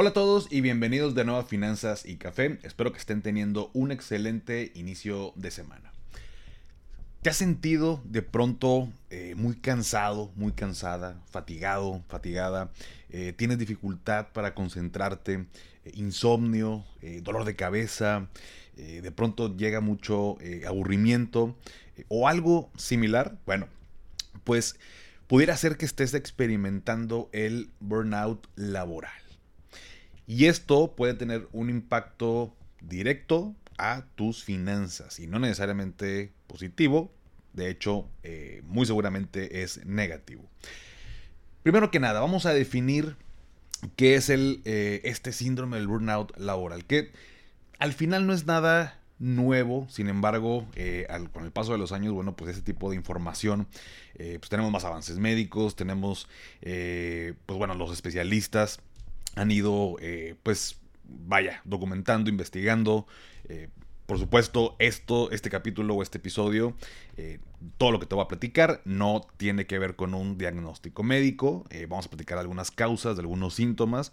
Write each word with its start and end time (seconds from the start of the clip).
Hola 0.00 0.10
a 0.10 0.12
todos 0.12 0.46
y 0.52 0.60
bienvenidos 0.60 1.16
de 1.16 1.24
nuevo 1.24 1.40
a 1.40 1.44
Finanzas 1.44 2.06
y 2.06 2.18
Café. 2.18 2.60
Espero 2.62 2.92
que 2.92 3.00
estén 3.00 3.20
teniendo 3.20 3.72
un 3.74 3.90
excelente 3.90 4.70
inicio 4.76 5.32
de 5.34 5.50
semana. 5.50 5.90
¿Te 7.20 7.30
has 7.30 7.36
sentido 7.36 8.00
de 8.04 8.22
pronto 8.22 8.92
eh, 9.10 9.34
muy 9.36 9.56
cansado, 9.56 10.30
muy 10.36 10.52
cansada, 10.52 11.20
fatigado, 11.28 12.04
fatigada? 12.06 12.70
Eh, 13.10 13.34
¿Tienes 13.36 13.58
dificultad 13.58 14.28
para 14.32 14.54
concentrarte? 14.54 15.46
Eh, 15.84 15.90
¿Insomnio? 15.94 16.84
¿Dolor 17.22 17.44
de 17.44 17.56
cabeza? 17.56 18.28
¿De 18.76 19.10
pronto 19.10 19.56
llega 19.56 19.80
mucho 19.80 20.38
aburrimiento? 20.64 21.56
¿O 22.06 22.28
algo 22.28 22.70
similar? 22.76 23.36
Bueno, 23.46 23.66
pues 24.44 24.78
pudiera 25.26 25.56
ser 25.56 25.76
que 25.76 25.86
estés 25.86 26.14
experimentando 26.14 27.30
el 27.32 27.72
burnout 27.80 28.46
laboral. 28.54 29.27
Y 30.28 30.44
esto 30.44 30.94
puede 30.94 31.14
tener 31.14 31.48
un 31.52 31.70
impacto 31.70 32.54
directo 32.82 33.54
a 33.78 34.04
tus 34.14 34.44
finanzas 34.44 35.18
y 35.20 35.26
no 35.26 35.38
necesariamente 35.38 36.32
positivo, 36.46 37.10
de 37.54 37.70
hecho 37.70 38.06
eh, 38.22 38.60
muy 38.66 38.84
seguramente 38.84 39.62
es 39.62 39.86
negativo. 39.86 40.44
Primero 41.62 41.90
que 41.90 41.98
nada, 41.98 42.20
vamos 42.20 42.44
a 42.44 42.52
definir 42.52 43.16
qué 43.96 44.16
es 44.16 44.28
el, 44.28 44.60
eh, 44.66 45.00
este 45.04 45.32
síndrome 45.32 45.78
del 45.78 45.86
burnout 45.86 46.36
laboral, 46.36 46.84
que 46.84 47.10
al 47.78 47.94
final 47.94 48.26
no 48.26 48.34
es 48.34 48.44
nada 48.44 49.00
nuevo, 49.18 49.88
sin 49.88 50.08
embargo, 50.08 50.66
eh, 50.74 51.06
con 51.32 51.44
el 51.44 51.52
paso 51.52 51.72
de 51.72 51.78
los 51.78 51.92
años, 51.92 52.12
bueno, 52.12 52.36
pues 52.36 52.50
ese 52.52 52.62
tipo 52.62 52.90
de 52.90 52.96
información, 52.96 53.66
pues 54.14 54.48
tenemos 54.50 54.70
más 54.70 54.84
avances 54.84 55.18
médicos, 55.18 55.74
tenemos, 55.74 56.28
pues 56.60 57.58
bueno, 57.58 57.74
los 57.74 57.92
especialistas 57.92 58.80
han 59.38 59.50
ido, 59.50 59.96
eh, 60.00 60.34
pues, 60.42 60.80
vaya, 61.04 61.62
documentando, 61.64 62.28
investigando. 62.30 63.06
Eh, 63.48 63.68
por 64.06 64.18
supuesto, 64.18 64.74
esto, 64.78 65.30
este 65.30 65.50
capítulo 65.50 65.94
o 65.94 66.02
este 66.02 66.16
episodio, 66.16 66.74
eh, 67.18 67.40
todo 67.76 67.92
lo 67.92 68.00
que 68.00 68.06
te 68.06 68.14
voy 68.14 68.24
a 68.24 68.28
platicar 68.28 68.80
no 68.86 69.20
tiene 69.36 69.66
que 69.66 69.78
ver 69.78 69.96
con 69.96 70.14
un 70.14 70.38
diagnóstico 70.38 71.02
médico. 71.02 71.64
vamos 71.88 72.06
a 72.06 72.08
platicar 72.08 72.38
algunas 72.38 72.70
causas, 72.70 73.16
de 73.16 73.20
algunos 73.20 73.54
síntomas, 73.54 74.12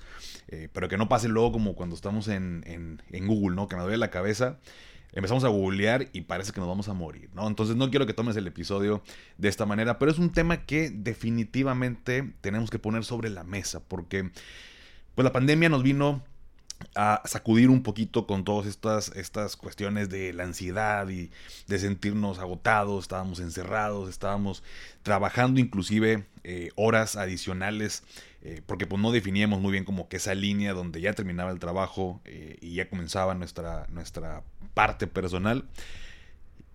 pero 0.74 0.90
que 0.90 0.98
no 0.98 1.08
pase 1.08 1.30
luego 1.30 1.54
como 1.54 1.76
cuando 1.76 1.96
estamos 1.96 2.28
en, 2.28 3.00
en, 3.10 3.28
Google, 3.28 3.56
¿no? 3.56 3.70
Que 3.70 3.78
me 3.78 3.84
duele 3.84 3.98
la 3.98 4.12
cabeza 4.12 4.60
empezamos 5.14 5.46
a 5.46 5.48
googlear 5.48 6.10
y 6.12 6.22
parece 6.22 6.52
que 6.52 6.60
nos 6.60 6.68
vamos 6.68 6.90
a 6.90 6.94
morir, 6.94 7.30
¿no? 7.34 7.48
Entonces 7.48 7.78
no 7.78 7.90
quiero 7.90 8.06
que 8.06 8.14
tomes 8.14 8.36
el 8.36 8.48
episodio 8.48 9.02
de 9.38 9.48
esta 9.48 9.66
manera, 9.66 9.98
pero 9.98 10.12
es 10.12 10.20
un 10.20 10.32
tema 10.32 10.66
que 10.66 10.90
definitivamente 10.90 12.34
tenemos 12.42 12.70
que 12.70 12.80
poner 12.80 13.06
sobre 13.06 13.30
la 13.30 13.46
mesa, 13.46 13.80
porque 13.80 14.32
pues 15.16 15.24
la 15.24 15.32
pandemia 15.32 15.70
nos 15.70 15.84
vino 15.84 16.22
a 16.94 17.22
sacudir 17.26 17.70
un 17.70 17.84
poquito 17.84 18.28
con 18.28 18.44
todas 18.44 18.68
estas, 18.68 19.10
estas 19.16 19.56
cuestiones 19.56 20.10
de 20.10 20.34
la 20.34 20.44
ansiedad 20.44 21.08
y 21.10 21.32
de 21.68 21.80
sentirnos 21.80 22.40
agotados, 22.40 23.06
estábamos 23.06 23.40
encerrados, 23.40 24.10
estábamos 24.10 24.64
trabajando 25.04 25.60
inclusive 25.60 26.26
eh, 26.44 26.72
horas 26.76 27.16
adicionales, 27.16 28.04
eh, 28.42 28.62
porque 28.66 28.88
pues 28.88 29.02
no 29.02 29.12
definíamos 29.12 29.60
muy 29.62 29.72
bien 29.72 29.84
como 29.84 30.08
que 30.08 30.18
esa 30.18 30.36
línea 30.36 30.74
donde 30.74 31.02
ya 31.02 31.14
terminaba 31.14 31.52
el 31.52 31.60
trabajo 31.60 32.22
eh, 32.26 32.58
y 32.62 32.76
ya 32.76 32.90
comenzaba 32.90 33.34
nuestra, 33.36 33.88
nuestra 33.90 34.44
parte 34.74 35.08
personal. 35.08 35.66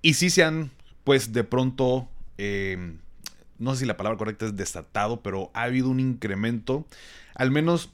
Y 0.02 0.14
sí 0.14 0.30
se 0.30 0.44
han, 0.44 0.70
pues 1.04 1.32
de 1.32 1.44
pronto, 1.44 2.08
no 3.58 3.74
sé 3.74 3.80
si 3.80 3.86
la 3.86 3.98
palabra 3.98 4.16
correcta 4.16 4.46
es 4.46 4.56
desatado, 4.56 5.20
pero 5.20 5.50
ha 5.52 5.64
habido 5.64 5.90
un 5.90 6.00
incremento, 6.00 6.86
al 7.34 7.50
menos 7.50 7.90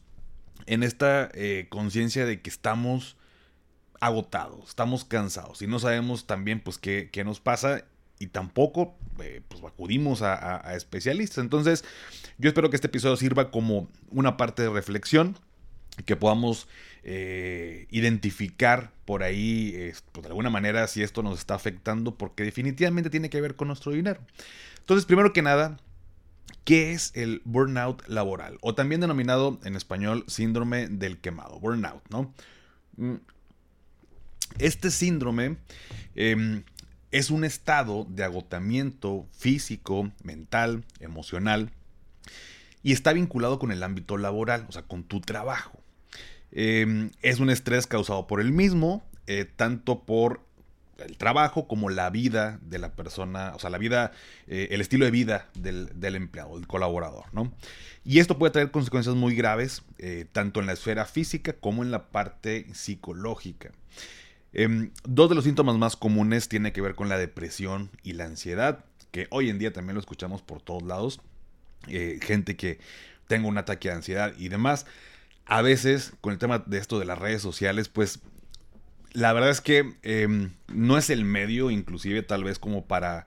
en 0.67 0.83
esta 0.83 1.31
eh, 1.35 1.67
conciencia 1.69 2.25
de 2.27 2.41
que 2.41 2.51
estamos 2.51 3.17
agotados, 4.01 4.69
estamos 4.69 5.05
cansados 5.05 5.63
y 5.63 5.67
no 5.67 5.79
sabemos 5.79 6.27
también 6.27 6.61
pues 6.61 6.79
qué, 6.79 7.11
nos 7.25 7.41
pasa 7.41 7.85
y 8.19 8.29
tampoco 8.29 8.95
eh, 9.21 9.43
pues 9.49 9.63
acudimos 9.65 10.23
a, 10.23 10.75
especialistas. 10.75 11.39
Entonces 11.39 11.85
yo 12.39 12.49
espero 12.49 12.71
que 12.71 12.77
este 12.77 12.89
episodio 12.89 13.17
sirva 13.17 13.51
como 13.51 13.89
una 14.11 14.37
parte 14.37 14.63
de 14.63 14.71
reflexión, 14.71 15.39
que 16.05 16.15
podamos 16.15 16.69
eh, 17.05 17.87
identificar 17.91 18.93
por 19.07 19.23
ahí 19.23 19.93
pues, 20.13 20.23
de 20.25 20.29
alguna 20.29 20.51
manera 20.51 20.87
si 20.89 21.03
esto 21.03 21.23
nos 21.23 21.39
está 21.39 21.55
afectando 21.55 22.17
porque 22.17 22.43
definitivamente 22.43 23.09
tiene 23.09 23.31
que 23.31 23.41
ver 23.41 23.57
con 23.57 23.69
nuestro 23.69 23.93
dinero. 23.93 24.21
Entonces 24.79 25.07
primero 25.07 25.33
que 25.33 25.43
nada 25.43 25.79
¿Qué 26.65 26.93
es 26.93 27.13
el 27.15 27.43
burnout 27.45 28.07
laboral? 28.09 28.59
O 28.61 28.75
también 28.75 29.01
denominado 29.01 29.61
en 29.65 29.77
español 29.77 30.25
síndrome 30.27 30.89
del 30.89 31.19
quemado, 31.19 31.61
burnout, 31.61 32.03
¿no? 32.11 32.35
Mm. 32.97 33.17
Este 34.59 34.91
síndrome 34.91 35.57
em, 36.15 36.63
es 37.11 37.31
un 37.31 37.45
estado 37.45 38.07
de 38.09 38.25
agotamiento 38.25 39.27
físico, 39.33 40.11
mental, 40.23 40.85
emocional 41.01 41.71
y 42.83 42.93
está 42.93 43.13
vinculado 43.13 43.59
con 43.59 43.73
el 43.73 43.83
ámbito 43.83 44.17
laboral, 44.17 44.65
o 44.69 44.73
sea, 44.73 44.83
con 44.83 45.05
tu 45.05 45.21
trabajo. 45.21 45.81
Em, 46.53 47.11
es 47.21 47.41
un 47.41 47.51
estrés 47.51 47.87
causado 47.87 48.27
por 48.27 48.41
el 48.41 48.53
mismo, 48.53 49.05
eh, 49.27 49.45
tanto 49.45 50.05
por 50.05 50.46
el 50.99 51.17
trabajo 51.17 51.69
como 51.69 51.91
la 51.91 52.11
vida 52.11 52.59
de 52.63 52.79
la 52.79 52.93
persona, 52.93 53.53
o 53.55 53.59
sea, 53.59 53.71
la 53.71 53.79
vida, 53.79 54.13
eh, 54.47 54.69
el 54.71 54.81
estilo 54.81 55.05
de 55.05 55.11
vida 55.11 55.49
del, 55.55 55.91
empleado, 56.15 56.57
del 56.57 56.67
colaborador, 56.67 57.25
¿no? 57.33 57.53
Y 58.05 58.21
esto 58.21 58.39
puede 58.39 58.53
traer 58.53 58.71
consecuencias 58.71 59.15
muy 59.15 59.35
graves, 59.35 59.83
eh, 59.99 60.27
tanto 60.33 60.61
en 60.61 60.67
la 60.67 60.73
esfera 60.73 61.05
física 61.05 61.53
como 61.55 61.83
en 61.83 61.91
la 61.91 62.09
parte 62.09 62.67
psicológica. 62.73 63.73
Em, 64.53 64.91
dos 65.05 65.29
de 65.29 65.35
los 65.35 65.45
síntomas 65.45 65.77
más 65.77 65.97
comunes 65.97 66.49
tienen 66.49 66.73
que 66.73 66.81
ver 66.81 66.95
con 66.95 67.09
la 67.09 67.19
depresión 67.19 67.91
y 68.03 68.15
la 68.15 68.25
ansiedad, 68.25 68.85
que 69.11 69.27
hoy 69.31 69.51
en 69.51 69.59
día 69.59 69.73
también 69.73 69.95
lo 69.95 70.01
escuchamos 70.01 70.43
por 70.43 70.63
todos 70.63 70.83
lados. 70.83 71.21
Eh, 71.89 72.19
gente 72.23 72.57
que 72.57 72.79
tenga 73.29 73.49
un 73.49 73.59
ataque 73.59 73.89
de 73.89 73.95
ansiedad 73.95 74.33
y 74.39 74.49
demás. 74.49 74.87
A 75.45 75.63
veces, 75.63 76.13
con 76.21 76.33
el 76.33 76.39
tema 76.39 76.59
de 76.61 76.79
esto 76.79 76.99
de 76.99 77.05
las 77.05 77.19
redes 77.19 77.43
sociales, 77.43 77.89
pues 77.89 78.21
la 79.13 79.33
verdad 79.33 79.51
es 79.51 79.61
que 79.61 79.95
em, 80.03 80.51
no 80.69 80.99
es 80.99 81.11
el 81.11 81.25
medio, 81.25 81.71
inclusive 81.71 82.23
tal 82.23 82.45
vez 82.45 82.59
como 82.59 82.87
para 82.87 83.27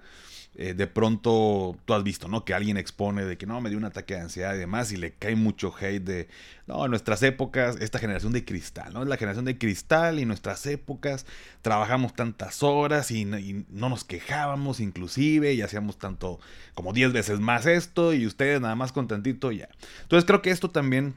eh, 0.62 0.74
de 0.74 0.88
pronto 0.88 1.78
tú 1.86 1.94
has 1.94 2.04
visto, 2.04 2.28
¿no? 2.28 2.44
Que 2.44 2.54
alguien 2.54 2.76
expone 2.76 3.24
de 3.24 3.38
que 3.38 3.46
no, 3.46 3.62
me 3.62 3.70
dio 3.70 3.78
un 3.78 3.86
ataque 3.86 4.16
de 4.16 4.20
ansiedad 4.20 4.56
y 4.56 4.58
demás 4.58 4.92
y 4.92 4.98
le 4.98 5.14
cae 5.14 5.38
mucho 5.38 5.74
hate 5.74 6.04
de, 6.04 6.28
no, 6.68 6.84
en 6.84 6.92
nuestras 6.92 7.24
épocas, 7.24 7.78
esta 7.80 7.98
generación 7.98 8.34
de 8.34 8.44
cristal, 8.44 8.92
¿no? 8.94 9.02
Es 9.02 9.08
la 9.08 9.16
generación 9.16 9.46
de 9.46 9.58
cristal 9.58 10.20
y 10.20 10.26
nuestras 10.26 10.66
épocas 10.66 11.26
trabajamos 11.62 12.14
tantas 12.14 12.62
horas 12.62 13.10
y, 13.10 13.24
no 13.24 13.88
nos 13.88 14.04
quejábamos 14.04 14.82
inclusive 14.82 15.54
y 15.54 15.62
hacíamos 15.62 15.98
tanto 15.98 16.42
como 16.74 16.92
10 16.92 17.14
veces 17.14 17.40
más 17.40 17.66
esto 17.66 18.14
y 18.14 18.26
ustedes 18.28 18.60
nada 18.60 18.76
más 18.76 18.92
contentito 18.92 19.54
ya. 19.54 19.70
Entonces 20.02 20.26
creo 20.26 20.42
que 20.42 20.50
esto 20.50 20.72
también 20.72 21.14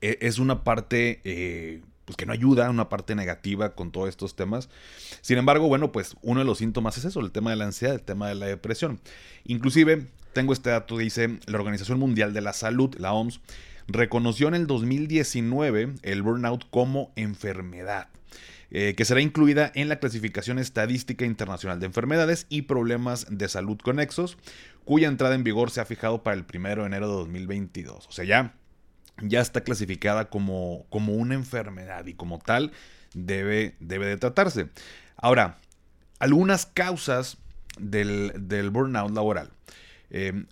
eh, 0.00 0.16
es 0.22 0.38
una 0.38 0.64
parte 0.64 1.20
eh, 1.24 1.82
pues 2.04 2.16
que 2.16 2.26
no 2.26 2.32
ayuda, 2.32 2.70
una 2.70 2.88
parte 2.88 3.14
negativa 3.14 3.74
con 3.74 3.90
todos 3.92 4.08
estos 4.08 4.34
temas. 4.36 4.68
Sin 5.20 5.38
embargo, 5.38 5.68
bueno, 5.68 5.92
pues 5.92 6.16
uno 6.22 6.40
de 6.40 6.46
los 6.46 6.58
síntomas 6.58 6.98
es 6.98 7.04
eso, 7.04 7.20
el 7.20 7.32
tema 7.32 7.50
de 7.50 7.56
la 7.56 7.64
ansiedad, 7.64 7.94
el 7.94 8.02
tema 8.02 8.28
de 8.28 8.34
la 8.34 8.46
depresión. 8.46 9.00
Inclusive, 9.44 10.06
tengo 10.32 10.52
este 10.52 10.70
dato 10.70 10.98
dice 10.98 11.38
la 11.46 11.58
Organización 11.58 11.98
Mundial 11.98 12.32
de 12.32 12.40
la 12.40 12.52
Salud, 12.52 12.94
la 12.98 13.12
OMS, 13.12 13.40
reconoció 13.88 14.48
en 14.48 14.54
el 14.54 14.66
2019 14.66 15.94
el 16.02 16.22
burnout 16.22 16.68
como 16.70 17.12
enfermedad. 17.16 18.08
Eh, 18.74 18.94
que 18.96 19.04
será 19.04 19.20
incluida 19.20 19.70
en 19.74 19.90
la 19.90 19.98
clasificación 20.00 20.58
estadística 20.58 21.26
internacional 21.26 21.78
de 21.78 21.84
enfermedades 21.84 22.46
y 22.48 22.62
problemas 22.62 23.26
de 23.28 23.46
salud 23.50 23.76
conexos, 23.76 24.38
cuya 24.86 25.08
entrada 25.08 25.34
en 25.34 25.44
vigor 25.44 25.70
se 25.70 25.82
ha 25.82 25.84
fijado 25.84 26.22
para 26.22 26.36
el 26.36 26.46
1 26.50 26.76
de 26.76 26.86
enero 26.86 27.06
de 27.08 27.14
2022. 27.16 28.06
O 28.06 28.12
sea, 28.12 28.24
ya, 28.24 28.54
ya 29.20 29.40
está 29.40 29.62
clasificada 29.62 30.28
como, 30.30 30.86
como 30.90 31.14
una 31.14 31.34
enfermedad 31.34 32.06
y 32.06 32.14
como 32.14 32.38
tal 32.38 32.72
debe, 33.14 33.76
debe 33.80 34.06
de 34.06 34.16
tratarse. 34.16 34.68
Ahora, 35.16 35.58
algunas 36.18 36.66
causas 36.66 37.38
del, 37.78 38.70
burnout 38.70 39.12
laboral. 39.14 39.50
Eh, 40.10 40.44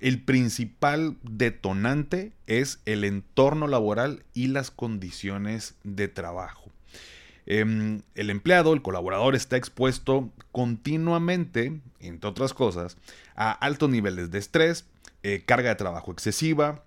el 0.00 0.22
principal 0.22 1.16
detonante 1.22 2.32
es 2.46 2.80
el 2.84 3.04
entorno 3.04 3.66
laboral 3.66 4.24
y 4.34 4.48
las 4.48 4.70
condiciones 4.70 5.74
de 5.84 6.08
trabajo. 6.08 6.70
Em, 7.46 8.02
el 8.14 8.30
empleado, 8.30 8.74
el 8.74 8.82
colaborador, 8.82 9.34
está 9.34 9.56
expuesto 9.56 10.32
continuamente, 10.52 11.80
entre 12.00 12.28
otras 12.28 12.52
cosas, 12.52 12.96
a 13.36 13.52
altos 13.52 13.88
niveles 13.88 14.30
de 14.30 14.38
estrés, 14.38 14.84
eh, 15.22 15.44
carga 15.46 15.70
de 15.70 15.76
trabajo 15.76 16.12
excesiva, 16.12 16.84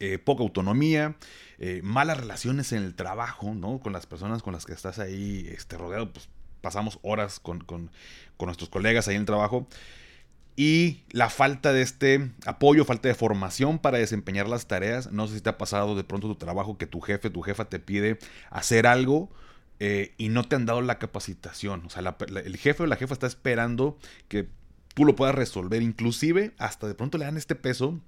eh, 0.00 0.18
poca 0.18 0.42
autonomía, 0.42 1.16
eh, 1.58 1.80
malas 1.82 2.18
relaciones 2.18 2.72
en 2.72 2.82
el 2.82 2.94
trabajo, 2.94 3.54
¿no? 3.54 3.80
Con 3.80 3.92
las 3.92 4.06
personas 4.06 4.42
con 4.42 4.52
las 4.52 4.66
que 4.66 4.72
estás 4.72 4.98
ahí 4.98 5.46
este, 5.48 5.76
rodeado, 5.76 6.12
pues 6.12 6.28
pasamos 6.60 6.98
horas 7.02 7.40
con, 7.40 7.60
con 7.60 7.90
nuestros 8.38 8.68
colegas 8.68 9.08
ahí 9.08 9.16
en 9.16 9.22
el 9.22 9.26
trabajo 9.26 9.68
y 10.54 11.02
la 11.10 11.30
falta 11.30 11.72
de 11.72 11.82
este 11.82 12.30
apoyo, 12.44 12.84
falta 12.84 13.08
de 13.08 13.14
formación 13.14 13.78
para 13.78 13.98
desempeñar 13.98 14.48
las 14.48 14.66
tareas. 14.66 15.10
No 15.10 15.26
sé 15.26 15.36
si 15.36 15.40
te 15.40 15.50
ha 15.50 15.58
pasado 15.58 15.96
de 15.96 16.04
pronto 16.04 16.28
tu 16.28 16.34
trabajo 16.34 16.76
que 16.76 16.86
tu 16.86 17.00
jefe, 17.00 17.30
tu 17.30 17.40
jefa 17.42 17.66
te 17.66 17.78
pide 17.78 18.18
hacer 18.50 18.86
algo 18.86 19.30
eh, 19.80 20.14
y 20.18 20.28
no 20.28 20.44
te 20.44 20.56
han 20.56 20.66
dado 20.66 20.82
la 20.82 20.98
capacitación. 20.98 21.86
O 21.86 21.90
sea, 21.90 22.16
el 22.44 22.56
jefe 22.58 22.82
o 22.82 22.86
la 22.86 22.96
jefa 22.96 23.14
está 23.14 23.26
esperando 23.26 23.96
que 24.28 24.48
tú 24.94 25.06
lo 25.06 25.16
puedas 25.16 25.34
resolver. 25.34 25.80
Inclusive, 25.80 26.52
hasta 26.58 26.86
de 26.86 26.94
pronto 26.94 27.16
le 27.16 27.24
dan 27.24 27.38
este 27.38 27.54
peso 27.54 27.98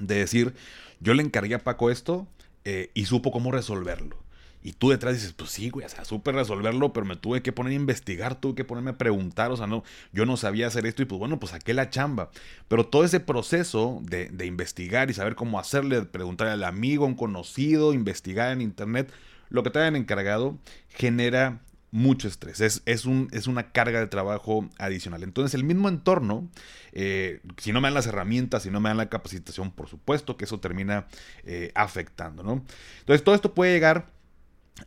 de 0.00 0.16
decir, 0.16 0.54
yo 1.00 1.14
le 1.14 1.22
encargué 1.22 1.54
a 1.54 1.64
Paco 1.64 1.90
esto 1.90 2.26
eh, 2.64 2.90
y 2.94 3.06
supo 3.06 3.30
cómo 3.30 3.52
resolverlo. 3.52 4.24
Y 4.62 4.72
tú 4.72 4.88
detrás 4.88 5.12
dices, 5.12 5.34
pues 5.34 5.50
sí, 5.50 5.68
güey, 5.68 5.84
o 5.84 5.88
sea, 5.90 6.06
supe 6.06 6.32
resolverlo, 6.32 6.94
pero 6.94 7.04
me 7.04 7.16
tuve 7.16 7.42
que 7.42 7.52
poner 7.52 7.72
a 7.72 7.76
investigar, 7.76 8.40
tuve 8.40 8.54
que 8.54 8.64
ponerme 8.64 8.92
a 8.92 8.98
preguntar, 8.98 9.50
o 9.52 9.56
sea, 9.58 9.66
no, 9.66 9.84
yo 10.12 10.24
no 10.24 10.38
sabía 10.38 10.68
hacer 10.68 10.86
esto 10.86 11.02
y 11.02 11.04
pues 11.04 11.18
bueno, 11.18 11.38
pues 11.38 11.52
saqué 11.52 11.74
la 11.74 11.90
chamba. 11.90 12.30
Pero 12.66 12.86
todo 12.86 13.04
ese 13.04 13.20
proceso 13.20 14.00
de, 14.02 14.30
de 14.30 14.46
investigar 14.46 15.10
y 15.10 15.14
saber 15.14 15.34
cómo 15.34 15.58
hacerle, 15.58 16.00
preguntar 16.02 16.48
al 16.48 16.64
amigo, 16.64 17.04
a 17.04 17.08
un 17.08 17.14
conocido, 17.14 17.92
investigar 17.92 18.52
en 18.52 18.62
internet, 18.62 19.12
lo 19.50 19.62
que 19.62 19.70
te 19.70 19.80
hayan 19.80 19.96
encargado 19.96 20.58
genera 20.88 21.60
mucho 21.94 22.26
estrés, 22.26 22.60
es, 22.60 22.82
es, 22.86 23.04
un, 23.04 23.28
es, 23.30 23.46
una 23.46 23.70
carga 23.70 24.00
de 24.00 24.08
trabajo 24.08 24.68
adicional. 24.78 25.22
Entonces 25.22 25.54
el 25.54 25.62
mismo 25.62 25.88
entorno, 25.88 26.50
eh, 26.90 27.40
si 27.56 27.70
no 27.70 27.80
me 27.80 27.86
dan 27.86 27.94
las 27.94 28.08
herramientas, 28.08 28.64
si 28.64 28.70
no 28.70 28.80
me 28.80 28.88
dan 28.88 28.96
la 28.96 29.08
capacitación, 29.08 29.70
por 29.70 29.88
supuesto 29.88 30.36
que 30.36 30.44
eso 30.44 30.58
termina 30.58 31.06
eh, 31.44 31.70
afectando, 31.76 32.42
¿no? 32.42 32.64
Entonces 32.98 33.22
todo 33.22 33.36
esto 33.36 33.54
puede 33.54 33.74
llegar 33.74 34.10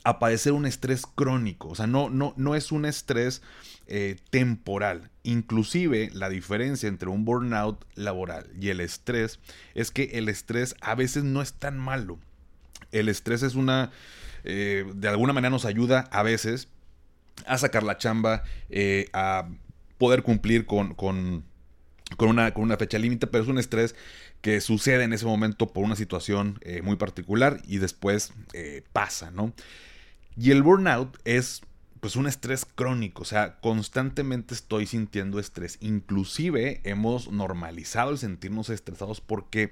a 0.03 0.19
padecer 0.19 0.51
un 0.51 0.65
estrés 0.65 1.05
crónico, 1.05 1.69
o 1.69 1.75
sea, 1.75 1.87
no, 1.87 2.09
no, 2.09 2.33
no 2.35 2.55
es 2.55 2.73
un 2.73 2.83
estrés 2.83 3.41
eh, 3.87 4.17
temporal. 4.29 5.09
Inclusive 5.23 6.09
la 6.11 6.27
diferencia 6.27 6.89
entre 6.89 7.07
un 7.07 7.23
burnout 7.23 7.85
laboral 7.95 8.49
y 8.59 8.67
el 8.67 8.81
estrés 8.81 9.39
es 9.75 9.91
que 9.91 10.09
el 10.15 10.27
estrés 10.27 10.75
a 10.81 10.93
veces 10.93 11.23
no 11.23 11.41
es 11.41 11.53
tan 11.53 11.77
malo. 11.77 12.19
El 12.91 13.07
estrés 13.07 13.43
es 13.43 13.55
una 13.55 13.91
de 14.43 15.09
alguna 15.09 15.33
manera 15.33 15.49
nos 15.49 15.65
ayuda 15.65 16.07
a 16.09 16.23
veces 16.23 16.69
a 17.45 17.57
sacar 17.57 17.83
la 17.83 17.97
chamba, 17.97 18.43
eh, 18.69 19.07
a 19.13 19.49
poder 19.97 20.23
cumplir 20.23 20.65
con, 20.65 20.93
con, 20.95 21.43
una, 22.19 22.53
con 22.53 22.63
una 22.63 22.77
fecha 22.77 22.97
límite, 22.97 23.27
pero 23.27 23.43
es 23.43 23.49
un 23.49 23.57
estrés 23.57 23.95
que 24.41 24.61
sucede 24.61 25.03
en 25.03 25.13
ese 25.13 25.25
momento 25.25 25.73
por 25.73 25.83
una 25.83 25.95
situación 25.95 26.59
eh, 26.61 26.81
muy 26.81 26.95
particular 26.95 27.61
y 27.67 27.77
después 27.77 28.33
pasa, 28.93 29.31
¿no? 29.31 29.53
Y 30.37 30.51
el 30.51 30.61
burnout 30.61 31.17
es 31.25 31.61
pues 31.99 32.15
un 32.15 32.27
estrés 32.27 32.65
crónico, 32.65 33.23
o 33.23 33.25
sea, 33.25 33.59
constantemente 33.59 34.53
estoy 34.53 34.85
sintiendo 34.85 35.39
estrés. 35.39 35.77
Inclusive 35.81 36.81
hemos 36.83 37.31
normalizado 37.31 38.11
el 38.11 38.17
sentirnos 38.17 38.69
estresados 38.69 39.19
porque 39.19 39.71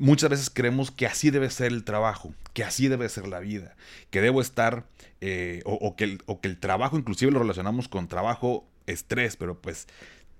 muchas 0.00 0.30
veces 0.30 0.50
creemos 0.50 0.90
que 0.90 1.06
así 1.06 1.30
debe 1.30 1.50
ser 1.50 1.68
el 1.68 1.84
trabajo, 1.84 2.32
que 2.54 2.64
así 2.64 2.88
debe 2.88 3.08
ser 3.08 3.28
la 3.28 3.38
vida, 3.38 3.76
que 4.10 4.22
debo 4.22 4.40
estar, 4.40 4.86
eh, 5.20 5.62
o, 5.66 5.94
que 5.94 6.04
el, 6.04 6.22
o 6.24 6.40
que 6.40 6.48
el 6.48 6.58
trabajo 6.58 6.98
inclusive 6.98 7.30
lo 7.30 7.38
relacionamos 7.38 7.86
con 7.86 8.08
trabajo, 8.08 8.66
estrés, 8.86 9.36
pero 9.36 9.60
pues 9.60 9.86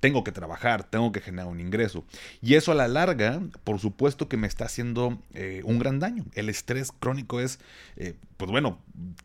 tengo 0.01 0.25
que 0.25 0.33
trabajar, 0.33 0.85
tengo 0.85 1.13
que 1.13 1.21
generar 1.21 1.47
un 1.47 1.61
ingreso. 1.61 2.07
Y 2.41 2.55
eso 2.55 2.73
a 2.73 2.75
la 2.75 2.89
larga, 2.89 3.43
por 3.63 3.79
supuesto 3.79 4.31
que 4.31 4.39
me 4.39 4.47
está 4.47 4.65
haciendo 4.65 5.19
eh, 5.35 5.61
un 5.65 5.79
gran 5.79 5.99
daño. 5.99 6.25
El 6.35 6.49
estrés 6.49 6.91
crónico 6.91 7.39
es, 7.39 7.61
eh, 7.97 8.15
pues 8.39 8.51
bueno, 8.51 8.79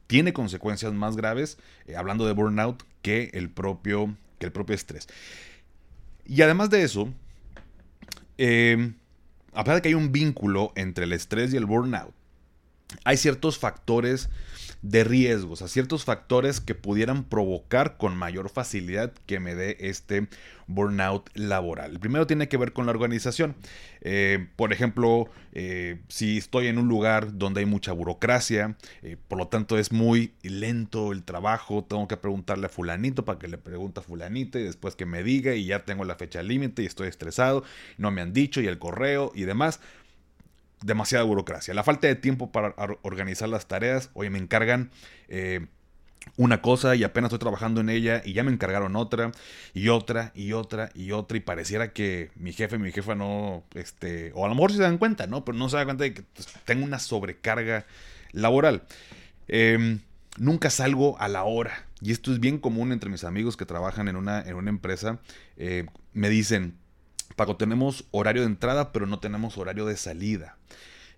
tiene 0.08 0.34
consecuencias 0.34 0.92
más 0.92 1.16
graves, 1.16 1.58
hablando 1.98 2.28
de 2.28 2.34
burnout, 2.34 2.84
que 3.02 3.30
el, 3.34 3.50
propio, 3.50 4.14
que 4.38 4.48
el 4.48 4.52
propio 4.52 4.76
estrés. 4.76 5.08
Y 6.26 6.42
además 6.42 6.70
de 6.70 6.84
eso, 6.84 7.14
a 9.56 9.64
pesar 9.64 9.76
de 9.76 9.82
que 9.82 9.88
hay 9.90 9.96
un 9.96 10.12
vínculo 10.12 10.72
entre 10.76 11.06
el 11.06 11.14
estrés 11.14 11.54
y 11.54 11.58
el 11.58 11.66
burnout, 11.66 12.14
hay 13.04 13.18
ciertos 13.18 13.58
factores 13.58 14.30
de 14.82 15.04
riesgos, 15.04 15.62
a 15.62 15.68
ciertos 15.68 16.06
factores 16.06 16.60
que 16.62 16.76
pudieran 16.76 17.24
provocar 17.24 17.98
con 17.98 18.16
mayor 18.16 18.50
facilidad 18.50 19.14
que 19.26 19.40
me 19.40 19.56
dé 19.56 19.78
este 19.80 20.28
burnout 20.68 21.30
laboral. 21.36 21.92
El 21.92 22.00
primero 22.00 22.28
tiene 22.28 22.48
que 22.48 22.58
ver 22.58 22.74
con 22.74 22.86
la 22.86 22.92
organización. 22.92 23.56
Eh, 24.02 24.48
por 24.56 24.74
ejemplo, 24.74 25.30
eh, 25.52 26.00
si 26.08 26.38
estoy 26.38 26.68
en 26.68 26.78
un 26.78 26.88
lugar 26.88 27.38
donde 27.38 27.62
hay 27.62 27.66
mucha 27.66 27.92
burocracia, 27.92 28.76
eh, 29.02 29.18
por 29.28 29.38
lo 29.38 29.48
tanto 29.48 29.78
es 29.78 29.92
muy 29.92 30.34
lento 30.44 31.12
el 31.12 31.24
trabajo, 31.24 31.84
tengo 31.84 32.08
que 32.08 32.18
preguntarle 32.18 32.68
a 32.68 32.70
fulanito 32.70 33.26
para 33.26 33.40
que 33.40 33.48
le 33.48 33.58
pregunte 33.58 34.00
a 34.00 34.04
fulanito 34.04 34.60
y 34.60 34.64
después 34.64 34.96
que 34.96 35.06
me 35.06 35.24
diga 35.24 35.56
y 35.56 35.66
ya 35.66 35.86
tengo 35.86 36.04
la 36.04 36.16
fecha 36.16 36.44
límite 36.44 36.84
y 36.84 36.86
estoy 36.86 37.08
estresado, 37.08 37.64
no 37.98 38.12
me 38.12 38.22
han 38.22 38.34
dicho 38.34 38.62
y 38.62 38.68
el 38.68 38.80
correo 38.80 39.32
y 39.34 39.44
demás 39.44 39.80
demasiada 40.82 41.24
burocracia. 41.24 41.74
La 41.74 41.84
falta 41.84 42.08
de 42.08 42.16
tiempo 42.16 42.52
para 42.52 42.76
organizar 43.02 43.50
las 43.50 43.68
tareas. 43.68 44.10
Oye, 44.14 44.30
me 44.30 44.40
encargan 44.40 44.92
eh, 45.28 45.68
una 46.38 46.62
cosa 46.62 46.96
y 46.96 47.04
apenas 47.04 47.30
estoy 47.30 47.40
trabajando 47.40 47.82
en 47.82 47.90
ella 47.90 48.22
y 48.26 48.34
ya 48.34 48.44
me 48.44 48.52
encargaron 48.52 48.96
otra 48.96 49.32
y 49.74 49.90
otra 49.90 50.32
y 50.36 50.54
otra 50.54 50.90
y 50.94 51.12
otra 51.12 51.38
y 51.38 51.42
pareciera 51.42 51.94
que 51.94 52.32
mi 52.36 52.52
jefe, 52.52 52.78
mi 52.78 52.92
jefa 52.92 53.16
no, 53.16 53.64
este, 53.74 54.32
o 54.36 54.46
a 54.46 54.50
lo 54.50 54.56
mejor 54.56 54.74
se 54.74 54.82
dan 54.82 54.98
cuenta, 54.98 55.28
¿no? 55.28 55.46
Pero 55.46 55.58
no 55.58 55.70
se 55.70 55.78
dan 55.78 55.86
cuenta 55.86 56.04
de 56.04 56.14
que 56.14 56.24
pues, 56.24 56.48
tengo 56.66 56.84
una 56.84 57.00
sobrecarga 57.00 57.86
laboral. 58.32 58.84
Em, 59.48 60.00
nunca 60.38 60.70
salgo 60.70 61.20
a 61.20 61.28
la 61.28 61.44
hora. 61.44 61.86
Y 62.02 62.12
esto 62.12 62.32
es 62.34 62.40
bien 62.40 62.60
común 62.60 62.92
entre 62.92 63.10
mis 63.10 63.24
amigos 63.24 63.56
que 63.58 63.66
trabajan 63.66 64.08
en 64.08 64.16
una, 64.16 64.42
en 64.42 64.56
una 64.56 64.70
empresa. 64.70 65.20
Eh, 65.58 65.86
me 66.14 66.30
dicen, 66.30 66.78
Paco, 67.36 67.58
tenemos 67.58 68.06
horario 68.12 68.42
de 68.42 68.48
entrada, 68.48 68.92
pero 68.92 69.08
no 69.08 69.20
tenemos 69.20 69.58
horario 69.58 69.86
de 69.86 69.98
salida. 69.98 70.58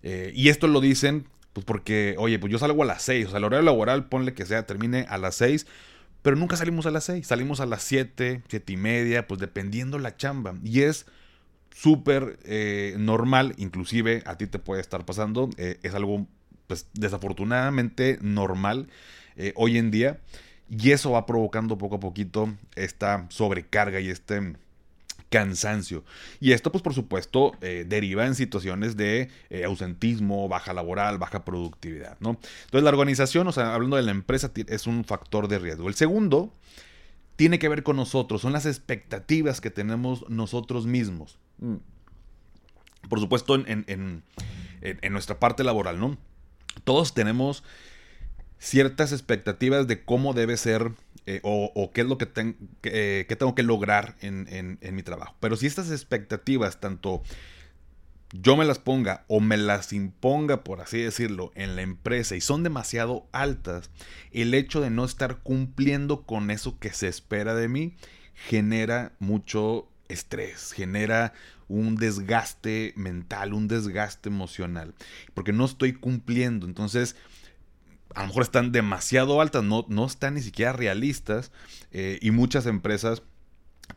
Eh, 0.03 0.31
y 0.35 0.49
esto 0.49 0.67
lo 0.67 0.81
dicen, 0.81 1.27
pues 1.53 1.65
porque, 1.65 2.15
oye, 2.17 2.39
pues 2.39 2.51
yo 2.51 2.59
salgo 2.59 2.83
a 2.83 2.85
las 2.85 3.01
6, 3.03 3.27
o 3.27 3.29
sea, 3.29 3.37
el 3.39 3.43
horario 3.43 3.65
laboral, 3.65 4.07
ponle 4.07 4.33
que 4.33 4.45
sea, 4.45 4.65
termine 4.65 5.05
a 5.09 5.17
las 5.17 5.35
6, 5.35 5.67
pero 6.21 6.35
nunca 6.35 6.55
salimos 6.55 6.85
a 6.85 6.91
las 6.91 7.05
6, 7.05 7.25
salimos 7.25 7.59
a 7.59 7.65
las 7.65 7.83
7, 7.83 8.43
7 8.47 8.73
y 8.73 8.77
media, 8.77 9.27
pues 9.27 9.39
dependiendo 9.39 9.99
la 9.99 10.15
chamba. 10.17 10.55
Y 10.63 10.81
es 10.81 11.05
súper 11.71 12.39
eh, 12.45 12.95
normal, 12.97 13.53
inclusive 13.57 14.23
a 14.25 14.37
ti 14.37 14.47
te 14.47 14.59
puede 14.59 14.81
estar 14.81 15.05
pasando, 15.05 15.49
eh, 15.57 15.79
es 15.83 15.93
algo, 15.93 16.27
pues 16.67 16.87
desafortunadamente 16.93 18.17
normal 18.21 18.89
hoy 19.53 19.77
en 19.77 19.91
día. 19.91 20.19
Y 20.67 20.91
eso 20.91 21.11
va 21.11 21.27
provocando 21.27 21.77
poco 21.77 21.97
a 21.97 21.99
poquito 21.99 22.51
esta 22.75 23.27
sobrecarga 23.29 23.99
y 23.99 24.09
este 24.09 24.55
cansancio. 25.29 26.03
Y 26.39 26.51
esto, 26.51 26.71
pues 26.71 26.81
por 26.81 26.93
supuesto, 26.93 27.53
eh, 27.61 27.85
deriva 27.87 28.25
en 28.25 28.35
situaciones 28.35 28.97
de 28.97 29.29
eh, 29.49 29.63
ausentismo, 29.65 30.47
baja 30.47 30.73
laboral, 30.73 31.17
baja 31.17 31.43
productividad, 31.43 32.17
¿no? 32.19 32.39
Entonces 32.65 32.83
la 32.83 32.89
organización, 32.89 33.47
o 33.47 33.51
sea, 33.51 33.73
hablando 33.73 33.97
de 33.97 34.03
la 34.03 34.11
empresa, 34.11 34.51
es 34.67 34.87
un 34.87 35.03
factor 35.03 35.47
de 35.47 35.59
riesgo. 35.59 35.87
El 35.87 35.95
segundo 35.95 36.53
tiene 37.35 37.59
que 37.59 37.69
ver 37.69 37.83
con 37.83 37.97
nosotros, 37.97 38.41
son 38.41 38.53
las 38.53 38.65
expectativas 38.65 39.61
que 39.61 39.69
tenemos 39.69 40.27
nosotros 40.29 40.85
mismos. 40.85 41.37
Mm. 41.59 41.75
Por 43.09 43.19
supuesto, 43.19 43.55
en, 43.55 44.23
en 44.81 45.13
nuestra 45.13 45.39
parte 45.39 45.63
laboral, 45.63 45.99
¿no? 45.99 46.17
Todos 46.83 47.13
tenemos 47.13 47.63
ciertas 48.59 49.11
expectativas 49.11 49.87
de 49.87 50.03
cómo 50.03 50.33
debe 50.33 50.57
ser 50.57 50.91
eh, 51.25 51.41
o, 51.43 51.91
qué 51.93 52.01
es 52.01 52.07
lo 52.07 52.17
que, 52.17 52.29
eh, 52.83 53.25
tengo 53.37 53.53
que 53.53 53.63
lograr 53.63 54.15
en, 54.21 54.79
mi 54.93 55.03
trabajo. 55.03 55.35
Pero 55.41 55.57
si 55.57 55.67
estas 55.67 55.91
expectativas, 55.91 56.79
tanto 56.79 57.21
yo 58.31 58.55
me 58.55 58.65
las 58.65 58.79
ponga 58.79 59.25
o 59.27 59.39
me 59.39 59.57
las 59.57 59.91
imponga, 59.91 60.63
por 60.63 60.79
así 60.79 60.99
decirlo, 60.99 61.51
en 61.55 61.75
la 61.75 61.81
empresa 61.81 62.35
y 62.35 62.41
son 62.41 62.63
demasiado 62.63 63.27
altas, 63.33 63.89
el 64.31 64.53
hecho 64.53 64.79
de 64.79 64.89
no 64.89 65.03
estar 65.03 65.39
cumpliendo 65.39 66.23
con 66.23 66.49
eso 66.49 66.79
que 66.79 66.93
se 66.93 67.09
espera 67.09 67.55
de 67.55 67.67
mí 67.67 67.95
genera 68.33 69.11
mucho 69.19 69.89
estrés, 70.07 70.71
genera 70.71 71.33
un 71.67 71.97
desgaste 71.97 72.93
mental, 72.95 73.53
un 73.53 73.67
desgaste 73.67 74.29
emocional, 74.29 74.93
porque 75.33 75.51
no 75.51 75.65
estoy 75.65 75.93
cumpliendo. 75.93 76.65
Entonces, 76.65 77.17
a 78.15 78.21
lo 78.21 78.27
mejor 78.27 78.43
están 78.43 78.71
demasiado 78.71 79.41
altas, 79.41 79.63
no, 79.63 79.85
no 79.89 80.05
están 80.05 80.35
ni 80.35 80.41
siquiera 80.41 80.73
realistas 80.73 81.51
eh, 81.91 82.19
y 82.21 82.31
muchas 82.31 82.65
empresas 82.65 83.23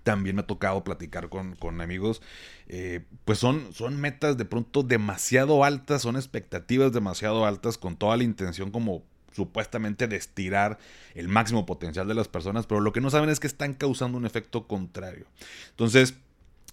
también 0.02 0.36
me 0.36 0.42
ha 0.42 0.46
tocado 0.46 0.84
platicar 0.84 1.28
con, 1.28 1.80
amigos, 1.80 2.22
eh, 2.68 3.04
pues 3.24 3.38
son, 3.38 3.72
son 3.72 4.00
metas 4.00 4.36
de 4.36 4.44
pronto 4.44 4.82
demasiado 4.82 5.64
altas, 5.64 6.02
son 6.02 6.16
expectativas 6.16 6.92
demasiado 6.92 7.44
altas 7.44 7.76
con 7.76 7.96
toda 7.96 8.16
la 8.16 8.22
intención 8.22 8.70
como 8.70 9.02
supuestamente 9.32 10.08
de 10.08 10.16
estirar 10.16 10.78
el 11.14 11.28
máximo 11.28 11.66
potencial 11.66 12.08
de 12.08 12.14
las 12.14 12.28
personas, 12.28 12.66
pero 12.66 12.80
lo 12.80 12.92
que 12.92 13.00
no 13.00 13.10
saben 13.10 13.30
es 13.30 13.40
que 13.40 13.46
están 13.46 13.74
causando 13.74 14.18
un 14.18 14.26
efecto 14.26 14.66
contrario. 14.66 15.26
Entonces, 15.70 16.14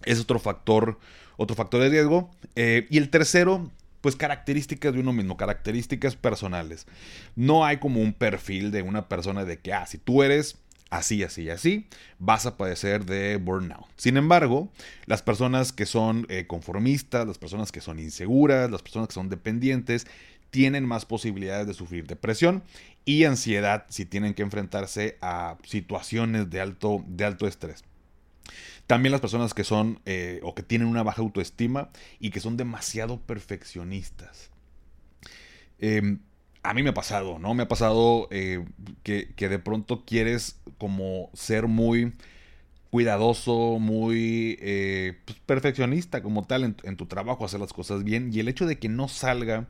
es 0.04 0.20
otro 0.20 0.38
factor, 0.38 0.98
otro 1.36 1.56
factor 1.56 1.80
de 1.80 1.88
riesgo. 1.88 2.30
Eh, 2.56 2.86
y 2.90 2.98
el 2.98 3.10
tercero, 3.10 3.70
pues 4.00 4.16
características 4.16 4.92
de 4.92 5.00
uno 5.00 5.12
mismo, 5.12 5.36
características 5.36 6.16
personales. 6.16 6.86
No 7.36 7.64
hay 7.64 7.78
como 7.78 8.00
un 8.00 8.12
perfil 8.12 8.70
de 8.70 8.82
una 8.82 9.08
persona 9.08 9.44
de 9.44 9.58
que, 9.58 9.72
ah, 9.72 9.86
si 9.86 9.98
tú 9.98 10.22
eres 10.22 10.58
así, 10.90 11.22
así, 11.22 11.50
así, 11.50 11.86
vas 12.18 12.46
a 12.46 12.56
padecer 12.56 13.04
de 13.04 13.36
burnout. 13.36 13.86
Sin 13.96 14.16
embargo, 14.16 14.70
las 15.06 15.22
personas 15.22 15.72
que 15.72 15.86
son 15.86 16.26
eh, 16.28 16.46
conformistas, 16.46 17.26
las 17.26 17.38
personas 17.38 17.72
que 17.72 17.80
son 17.80 17.98
inseguras, 17.98 18.70
las 18.70 18.82
personas 18.82 19.08
que 19.08 19.14
son 19.14 19.28
dependientes, 19.28 20.06
tienen 20.50 20.86
más 20.86 21.04
posibilidades 21.04 21.66
de 21.66 21.74
sufrir 21.74 22.06
depresión 22.06 22.62
y 23.04 23.24
ansiedad 23.24 23.84
si 23.90 24.06
tienen 24.06 24.34
que 24.34 24.42
enfrentarse 24.42 25.18
a 25.20 25.56
situaciones 25.64 26.48
de 26.50 26.60
alto, 26.60 27.04
de 27.06 27.24
alto 27.24 27.46
estrés. 27.46 27.84
También 28.88 29.12
las 29.12 29.20
personas 29.20 29.52
que 29.52 29.64
son 29.64 30.00
eh, 30.06 30.40
o 30.42 30.54
que 30.54 30.62
tienen 30.62 30.88
una 30.88 31.02
baja 31.02 31.20
autoestima 31.20 31.90
y 32.20 32.30
que 32.30 32.40
son 32.40 32.56
demasiado 32.56 33.20
perfeccionistas. 33.20 34.50
Em, 35.78 36.20
a 36.62 36.72
mí 36.72 36.82
me 36.82 36.88
ha 36.88 36.94
pasado, 36.94 37.38
¿no? 37.38 37.52
Me 37.52 37.64
ha 37.64 37.68
pasado 37.68 38.28
eh, 38.30 38.64
que, 39.02 39.34
de 39.36 39.58
pronto 39.58 40.06
quieres 40.06 40.58
como 40.78 41.28
ser 41.34 41.66
muy 41.66 42.14
cuidadoso, 42.88 43.78
muy 43.78 44.56
eh, 44.62 45.18
pues, 45.26 45.38
perfeccionista 45.40 46.22
como 46.22 46.46
tal 46.46 46.74
en, 46.82 46.96
tu 46.96 47.04
trabajo, 47.04 47.44
hacer 47.44 47.60
las 47.60 47.74
cosas 47.74 48.04
bien. 48.04 48.30
Y 48.32 48.40
el 48.40 48.48
hecho 48.48 48.64
de 48.64 48.78
que 48.78 48.88
no 48.88 49.08
salga, 49.08 49.66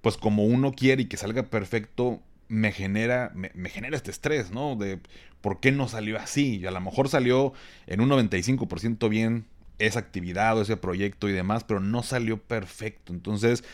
pues 0.00 0.16
como 0.16 0.46
uno 0.46 0.72
quiere 0.72 1.02
y 1.02 1.06
que 1.06 1.18
salga 1.18 1.42
perfecto, 1.42 2.22
me 2.52 2.70
genera, 2.70 3.32
me, 3.34 3.70
genera 3.70 3.96
este 3.96 4.10
estrés, 4.10 4.50
¿no? 4.50 4.76
De 4.76 5.00
por 5.40 5.58
qué 5.58 5.72
no 5.72 5.88
salió 5.88 6.18
así. 6.18 6.58
Y 6.58 6.66
a 6.66 6.70
lo 6.70 6.82
mejor 6.82 7.08
salió 7.08 7.54
en 7.86 8.02
un 8.02 8.10
95% 8.10 9.08
bien 9.08 9.46
esa 9.78 10.00
actividad 10.00 10.58
o 10.58 10.60
ese 10.60 10.76
proyecto 10.76 11.30
y 11.30 11.32
demás, 11.32 11.64
pero 11.64 11.80
no 11.80 12.02
salió 12.02 12.36
perfecto. 12.36 13.14
Entonces, 13.14 13.64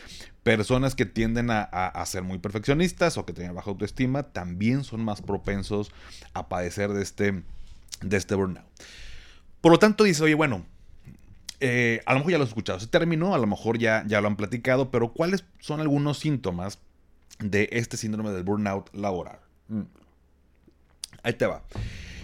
personas 0.43 0.95
que 0.95 1.05
tienden 1.05 1.49
a, 1.51 2.05
ser 2.05 2.23
muy 2.23 2.39
perfeccionistas 2.39 3.17
o 3.17 3.25
que 3.25 3.33
tienen 3.33 3.53
baja 3.53 3.69
autoestima 3.69 4.23
también 4.23 4.85
son 4.85 5.03
más 5.03 5.21
propensos 5.21 5.91
a 6.33 6.47
padecer 6.47 6.93
de 6.93 7.03
este, 7.03 7.43
de 8.01 8.17
este 8.17 8.35
burnout. 8.35 8.65
Por 9.59 9.73
lo 9.73 9.79
tanto, 9.79 10.05
dice, 10.05 10.23
oye, 10.23 10.35
bueno, 10.35 10.65
eh, 11.59 11.99
a 12.05 12.13
lo 12.13 12.19
mejor 12.19 12.31
ya 12.31 12.37
lo 12.37 12.45
has 12.45 12.51
escuchado, 12.51 12.79
se 12.79 12.87
terminó, 12.87 13.35
a 13.35 13.39
lo 13.39 13.45
mejor 13.45 13.77
ya, 13.77 14.05
ya 14.07 14.21
lo 14.21 14.27
han 14.27 14.37
platicado, 14.37 14.89
pero 14.89 15.11
¿cuáles 15.11 15.43
son 15.59 15.81
algunos 15.81 16.17
síntomas 16.17 16.79
de 17.39 17.69
este 17.71 17.97
síndrome 17.97 18.31
del 18.31 18.43
burnout 18.43 18.93
laboral? 18.93 19.39
Mm. 19.67 19.83
Ahí 21.23 21.33
te 21.33 21.45
va. 21.45 21.63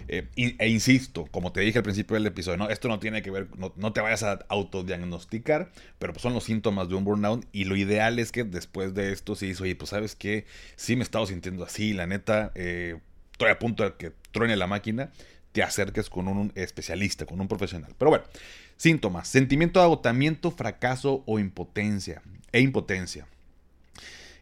Eh, 0.07 0.27
e 0.35 0.69
insisto, 0.69 1.25
como 1.31 1.51
te 1.51 1.61
dije 1.61 1.79
al 1.79 1.83
principio 1.83 2.13
del 2.13 2.27
episodio, 2.27 2.57
¿no? 2.57 2.69
esto 2.69 2.87
no 2.87 2.99
tiene 2.99 3.23
que 3.23 3.31
ver, 3.31 3.47
no, 3.57 3.91
te 3.91 4.01
vayas 4.01 4.21
a 4.21 4.33
autodiagnosticar, 4.49 5.71
pero 5.97 6.13
pues 6.13 6.21
son 6.21 6.35
los 6.35 6.43
síntomas 6.43 6.89
de 6.89 6.95
un 6.95 7.03
burnout 7.03 7.43
y 7.51 7.63
lo 7.63 7.75
ideal 7.75 8.19
es 8.19 8.31
que 8.31 8.43
después 8.43 8.93
de 8.93 9.11
esto 9.11 9.35
si 9.35 9.47
dices, 9.47 9.61
oye, 9.61 9.75
pues 9.75 9.89
sabes 9.89 10.15
que 10.15 10.45
sí 10.75 10.95
me 10.95 11.01
he 11.01 11.03
estado 11.03 11.25
sintiendo 11.25 11.63
así, 11.63 11.93
la 11.93 12.05
neta, 12.05 12.51
eh, 12.53 12.99
estoy 13.31 13.49
a 13.49 13.57
punto 13.57 13.83
de 13.83 13.95
que 13.95 14.11
truene 14.31 14.55
la 14.55 14.67
máquina, 14.67 15.11
te 15.53 15.63
acerques 15.63 16.09
con 16.09 16.27
un 16.27 16.51
especialista, 16.53 17.25
con 17.25 17.41
un 17.41 17.47
profesional. 17.47 17.95
Pero 17.97 18.11
bueno, 18.11 18.25
síntomas, 18.77 19.27
sentimiento 19.27 19.79
de 19.79 19.85
agotamiento, 19.85 20.51
fracaso 20.51 21.23
o 21.25 21.39
impotencia, 21.39 22.21
e 22.51 22.59
impotencia. 22.59 23.27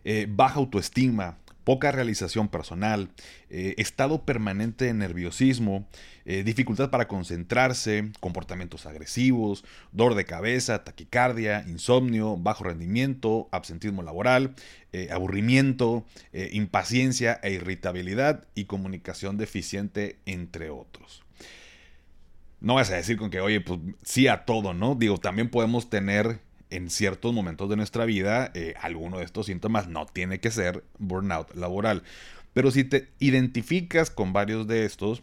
Eh, 0.05 0.27
baja 0.29 0.59
autoestima, 0.59 1.37
poca 1.63 1.91
realización 1.91 2.49
personal, 2.49 3.09
eh, 3.49 3.75
estado 3.77 4.25
permanente 4.25 4.85
de 4.85 4.93
nerviosismo, 4.93 5.87
eh, 6.25 6.43
dificultad 6.43 6.89
para 6.89 7.07
concentrarse, 7.07 8.11
comportamientos 8.19 8.85
agresivos, 8.85 9.63
dolor 9.93 10.15
de 10.15 10.25
cabeza, 10.25 10.83
taquicardia, 10.83 11.63
insomnio, 11.67 12.35
bajo 12.37 12.65
rendimiento, 12.65 13.47
absentismo 13.51 14.03
laboral, 14.03 14.55
aburrimiento, 15.09 16.05
impaciencia 16.51 17.39
e 17.41 17.53
irritabilidad 17.53 18.45
y 18.53 18.65
comunicación 18.65 19.37
deficiente, 19.37 20.19
entre 20.27 20.69
otros. 20.69 21.23
No 22.61 22.75
vas 22.75 22.91
a 22.91 22.95
decir 22.95 23.17
con 23.17 23.31
que, 23.31 23.41
oye, 23.41 23.59
pues 23.59 23.79
sí 24.03 24.27
a 24.27 24.45
todo, 24.45 24.75
¿no? 24.75 24.93
Digo, 24.93 25.17
también 25.17 25.49
podemos 25.49 25.89
tener 25.89 26.41
en 26.73 26.89
ciertos 26.89 27.33
momentos 27.33 27.69
de 27.69 27.75
nuestra 27.75 28.05
vida 28.05 28.51
eh, 28.55 28.73
alguno 28.81 29.19
de 29.19 29.25
estos 29.25 29.45
síntomas 29.45 29.87
no 29.87 30.05
tiene 30.07 30.39
que 30.39 30.51
ser 30.51 30.83
burnout 30.97 31.53
laboral. 31.55 32.03
Pero 32.53 32.71
si 32.71 32.83
te 32.83 33.09
identificas 33.19 34.09
con 34.09 34.33
varios 34.33 34.67
de 34.67 34.85
estos, 34.85 35.21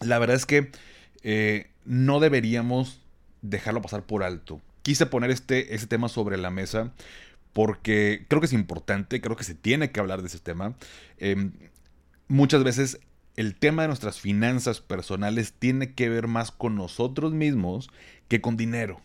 la 0.00 0.18
verdad 0.18 0.36
es 0.36 0.46
que 0.46 0.70
eh, 1.22 1.70
no 1.84 2.20
deberíamos 2.20 3.00
dejarlo 3.42 3.82
pasar 3.82 4.04
por 4.04 4.22
alto. 4.22 4.60
Quise 4.82 5.06
poner 5.06 5.30
este, 5.30 5.64
tema 5.86 6.08
sobre 6.08 6.36
la 6.36 6.50
mesa 6.50 6.92
porque 7.54 8.26
creo 8.28 8.40
que 8.40 8.46
es 8.46 8.52
importante, 8.52 9.20
creo 9.20 9.36
que 9.36 9.44
se 9.44 9.54
tiene 9.54 9.90
que 9.90 10.00
hablar 10.00 10.20
de 10.20 10.28
ese 10.28 10.38
tema. 10.38 10.74
Em, 11.18 11.52
muchas 12.28 12.62
veces 12.64 13.00
el 13.36 13.54
tema 13.54 13.82
de 13.82 13.88
nuestras 13.88 14.20
finanzas 14.20 14.80
personales 14.80 15.54
tiene 15.58 15.94
que 15.94 16.08
ver 16.08 16.26
más 16.26 16.50
con 16.50 16.74
nosotros 16.76 17.32
mismos 17.32 17.90
que 18.28 18.40
con 18.40 18.56
dinero 18.56 19.00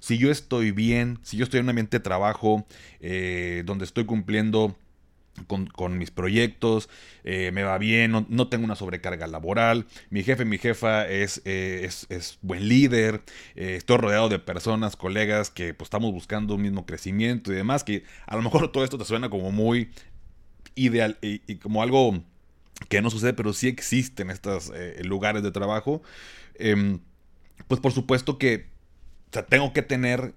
si 0.00 0.18
yo 0.18 0.30
estoy 0.30 0.72
bien, 0.72 1.18
si 1.22 1.36
yo 1.36 1.44
estoy 1.44 1.58
en 1.58 1.66
un 1.66 1.70
ambiente 1.70 1.98
de 1.98 2.02
trabajo 2.02 2.66
eh, 3.00 3.62
donde 3.66 3.84
estoy 3.84 4.06
cumpliendo 4.06 4.76
con, 5.46 5.96
mis 5.96 6.10
proyectos, 6.10 6.90
eh, 7.24 7.50
me 7.52 7.62
va 7.62 7.78
bien, 7.78 8.26
no, 8.28 8.48
tengo 8.48 8.64
una 8.64 8.74
sobrecarga 8.74 9.26
laboral, 9.26 9.86
mi 10.10 10.22
jefe, 10.22 10.44
mi 10.44 10.58
jefa 10.58 11.08
es, 11.08 11.40
eh, 11.46 11.88
es, 12.08 12.38
buen 12.42 12.68
líder, 12.68 13.22
estoy 13.54 13.96
rodeado 13.96 14.28
de 14.28 14.38
personas, 14.38 14.96
colegas 14.96 15.48
que 15.48 15.72
pues, 15.72 15.86
estamos 15.86 16.12
buscando 16.12 16.56
un 16.56 16.62
mismo 16.62 16.84
crecimiento 16.84 17.52
y 17.52 17.54
demás, 17.54 17.84
que 17.84 18.04
a 18.26 18.36
lo 18.36 18.42
mejor 18.42 18.70
todo 18.72 18.84
esto 18.84 18.98
te 18.98 19.04
suena 19.06 19.30
como 19.30 19.50
muy 19.50 19.90
ideal 20.74 21.16
y, 21.22 21.56
como 21.56 21.82
algo 21.82 22.22
que 22.88 23.00
no 23.00 23.08
sucede, 23.08 23.32
pero 23.32 23.54
sí 23.54 23.68
existe 23.68 24.22
en 24.22 24.30
estos 24.30 24.70
lugares 25.04 25.42
de 25.42 25.52
trabajo. 25.52 26.02
Em, 26.56 27.00
pues 27.66 27.80
por 27.80 27.92
supuesto 27.92 28.36
que 28.36 28.66
o 29.30 29.32
sea, 29.32 29.46
tengo 29.46 29.72
que 29.72 29.82
tener, 29.82 30.34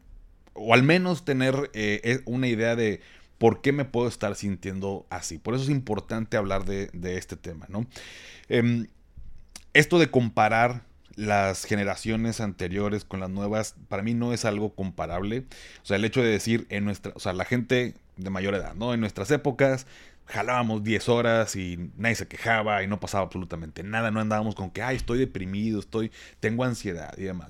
o 0.53 0.73
al 0.73 0.83
menos 0.83 1.25
tener 1.25 1.71
eh, 1.73 1.99
e, 2.03 2.21
una 2.25 2.47
idea 2.47 2.75
de 2.75 3.01
por 3.39 3.61
qué 3.61 3.71
me 3.71 3.85
puedo 3.85 4.07
estar 4.07 4.35
sintiendo 4.35 5.05
así. 5.09 5.39
Por 5.39 5.55
eso 5.55 5.63
es 5.63 5.69
importante 5.69 6.37
hablar 6.37 6.65
de, 6.65 6.89
este 7.17 7.35
tema, 7.35 7.65
¿no? 7.69 7.87
Em, 8.49 8.87
esto 9.73 9.99
de 9.99 10.11
comparar 10.11 10.83
las 11.15 11.65
generaciones 11.65 12.39
anteriores 12.39 13.03
con 13.03 13.19
las 13.19 13.29
nuevas, 13.29 13.75
para 13.87 14.03
mí 14.03 14.13
no 14.13 14.33
es 14.33 14.45
algo 14.45 14.75
comparable. 14.75 15.45
O 15.81 15.85
sea, 15.85 15.97
el 15.97 16.05
hecho 16.05 16.21
de 16.21 16.29
decir 16.29 16.67
en 16.69 16.85
nuestra, 16.85 17.11
o 17.15 17.19
sea, 17.19 17.33
la 17.33 17.45
gente 17.45 17.95
de 18.17 18.29
mayor 18.29 18.55
edad, 18.55 18.75
¿no? 18.75 18.93
En 18.93 18.99
nuestras 18.99 19.31
épocas 19.31 19.87
jalábamos 20.25 20.83
10 20.83 21.09
horas 21.09 21.55
y 21.55 21.91
nadie 21.97 22.15
se 22.15 22.27
quejaba 22.27 22.81
y 22.83 22.87
no 22.87 22.99
pasaba 22.99 23.25
absolutamente 23.25 23.83
nada, 23.83 24.11
no 24.11 24.19
andábamos 24.19 24.55
con 24.55 24.71
que, 24.71 24.81
ay, 24.81 24.95
estoy 24.95 25.19
deprimido, 25.19 25.79
estoy, 25.79 26.11
tengo 26.39 26.63
ansiedad 26.63 27.13
y 27.17 27.23
demás. 27.23 27.49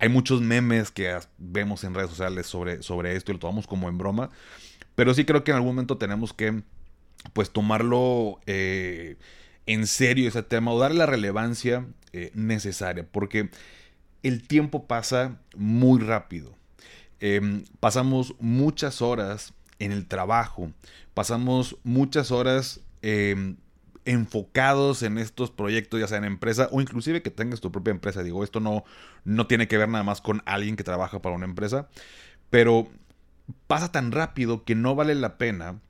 hay 0.00 0.08
muchos 0.08 0.40
memes 0.40 0.90
que 0.90 1.14
vemos 1.36 1.84
en 1.84 1.94
redes 1.94 2.08
sociales 2.08 2.46
sobre, 2.46 2.82
sobre 2.82 3.16
esto 3.16 3.30
y 3.30 3.34
lo 3.34 3.38
tomamos 3.38 3.66
como 3.66 3.86
en 3.88 3.98
broma. 3.98 4.30
Pero 4.94 5.12
sí 5.12 5.26
creo 5.26 5.44
que 5.44 5.50
en 5.50 5.58
algún 5.58 5.74
momento 5.74 5.98
tenemos 5.98 6.32
que 6.32 6.62
pues 7.34 7.50
tomarlo 7.50 8.40
eh, 8.46 9.18
en 9.66 9.86
serio 9.86 10.26
ese 10.26 10.42
tema 10.42 10.72
o 10.72 10.78
darle 10.78 10.98
la 10.98 11.06
relevancia 11.06 11.86
eh, 12.14 12.30
necesaria. 12.34 13.06
Porque 13.12 13.50
el 14.22 14.48
tiempo 14.48 14.86
pasa 14.86 15.38
muy 15.54 16.00
rápido. 16.00 16.54
Em, 17.20 17.64
pasamos 17.78 18.34
muchas 18.40 19.02
horas 19.02 19.52
en 19.78 19.92
el 19.92 20.06
trabajo. 20.06 20.72
Pasamos 21.12 21.76
muchas 21.84 22.30
horas 22.30 22.80
em, 23.02 23.56
enfocados 24.04 25.02
en 25.02 25.18
estos 25.18 25.50
proyectos, 25.50 26.00
ya 26.00 26.08
sea 26.08 26.18
en 26.18 26.24
empresa 26.24 26.68
o 26.72 26.80
inclusive 26.80 27.22
que 27.22 27.30
tengas 27.30 27.60
tu 27.60 27.70
propia 27.70 27.90
empresa. 27.90 28.22
Digo, 28.22 28.44
esto 28.44 28.60
no, 28.60 28.84
no 29.24 29.46
tiene 29.46 29.68
que 29.68 29.78
ver 29.78 29.88
nada 29.88 30.04
más 30.04 30.20
con 30.20 30.42
alguien 30.46 30.76
que 30.76 30.84
trabaja 30.84 31.20
para 31.20 31.36
una 31.36 31.44
empresa, 31.44 31.88
pero 32.50 32.88
pasa 33.66 33.92
tan 33.92 34.12
rápido 34.12 34.64
que 34.64 34.74
no 34.74 34.94
vale 34.94 35.14
la 35.14 35.38
pena 35.38 35.80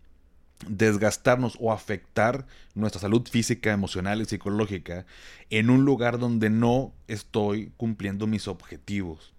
desgastarnos 0.68 1.56
o 1.58 1.72
afectar 1.72 2.46
nuestra 2.74 3.00
salud 3.00 3.26
física, 3.26 3.72
emocional 3.72 4.20
y 4.20 4.26
psicológica 4.26 5.06
en 5.48 5.70
un 5.70 5.84
lugar 5.84 6.18
donde 6.18 6.50
no 6.50 6.92
estoy 7.08 7.72
cumpliendo 7.76 8.26
mis 8.26 8.46
objetivos. 8.46 9.32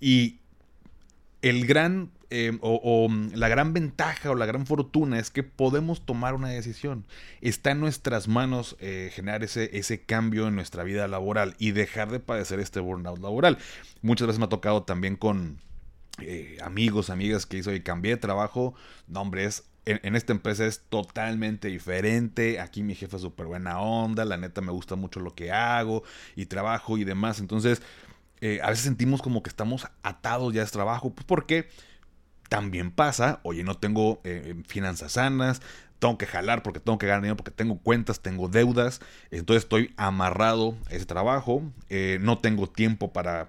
Y 0.00 0.40
el 1.42 1.66
gran 1.66 2.10
Em, 2.34 2.58
o, 2.62 3.08
mm, 3.10 3.32
la 3.34 3.48
gran 3.48 3.74
ventaja 3.74 4.30
o 4.30 4.34
la 4.34 4.46
gran 4.46 4.64
fortuna 4.64 5.18
es 5.18 5.30
que 5.30 5.42
podemos 5.42 6.06
tomar 6.06 6.32
una 6.32 6.48
decisión. 6.48 7.04
Está 7.42 7.72
en 7.72 7.80
nuestras 7.80 8.26
manos 8.26 8.74
eh, 8.80 9.10
generar 9.12 9.44
ese, 9.44 9.76
ese 9.76 10.00
cambio 10.00 10.48
en 10.48 10.54
nuestra 10.54 10.82
vida 10.82 11.06
laboral 11.08 11.54
y 11.58 11.72
dejar 11.72 12.10
de 12.10 12.20
padecer 12.20 12.58
este 12.58 12.80
burnout 12.80 13.20
laboral. 13.20 13.58
Muchas 14.00 14.28
veces 14.28 14.38
me 14.38 14.46
ha 14.46 14.48
tocado 14.48 14.84
también 14.84 15.16
con 15.16 15.58
eh, 16.22 16.56
amigos, 16.62 17.10
amigas 17.10 17.44
que 17.44 17.58
hizo 17.58 17.70
y 17.74 17.82
cambié 17.82 18.12
de 18.12 18.16
trabajo. 18.16 18.74
No, 19.08 19.20
hombre, 19.20 19.44
es 19.44 19.64
en, 19.84 20.16
esta 20.16 20.32
empresa 20.32 20.64
es 20.64 20.80
totalmente 20.88 21.68
diferente. 21.68 22.60
Aquí 22.60 22.82
mi 22.82 22.94
jefe 22.94 23.16
es 23.16 23.22
súper 23.22 23.44
buena 23.44 23.78
onda. 23.78 24.24
La 24.24 24.38
neta 24.38 24.62
me 24.62 24.72
gusta 24.72 24.94
mucho 24.96 25.20
lo 25.20 25.34
que 25.34 25.52
hago 25.52 26.02
y 26.34 26.46
trabajo 26.46 26.96
y 26.96 27.04
demás. 27.04 27.40
Entonces, 27.40 27.82
eh, 28.42 28.58
a 28.60 28.70
veces 28.70 28.84
sentimos 28.84 29.22
como 29.22 29.40
que 29.44 29.48
estamos 29.48 29.86
atados 30.02 30.52
ya 30.52 30.62
a 30.62 30.64
ese 30.64 30.72
trabajo. 30.72 31.14
Pues 31.14 31.24
porque 31.24 31.68
también 32.48 32.90
pasa, 32.90 33.38
oye, 33.44 33.62
no 33.62 33.76
tengo 33.76 34.20
eh, 34.24 34.56
finanzas 34.66 35.12
sanas, 35.12 35.62
tengo 36.00 36.18
que 36.18 36.26
jalar 36.26 36.64
porque 36.64 36.80
tengo 36.80 36.98
que 36.98 37.06
ganar 37.06 37.22
dinero, 37.22 37.36
porque 37.36 37.52
tengo 37.52 37.78
cuentas, 37.78 38.20
tengo 38.20 38.48
deudas, 38.48 39.00
entonces 39.30 39.62
estoy 39.62 39.94
amarrado 39.96 40.76
a 40.90 40.94
ese 40.94 41.06
trabajo, 41.06 41.62
eh, 41.88 42.18
no 42.20 42.38
tengo 42.38 42.68
tiempo 42.68 43.12
para 43.12 43.46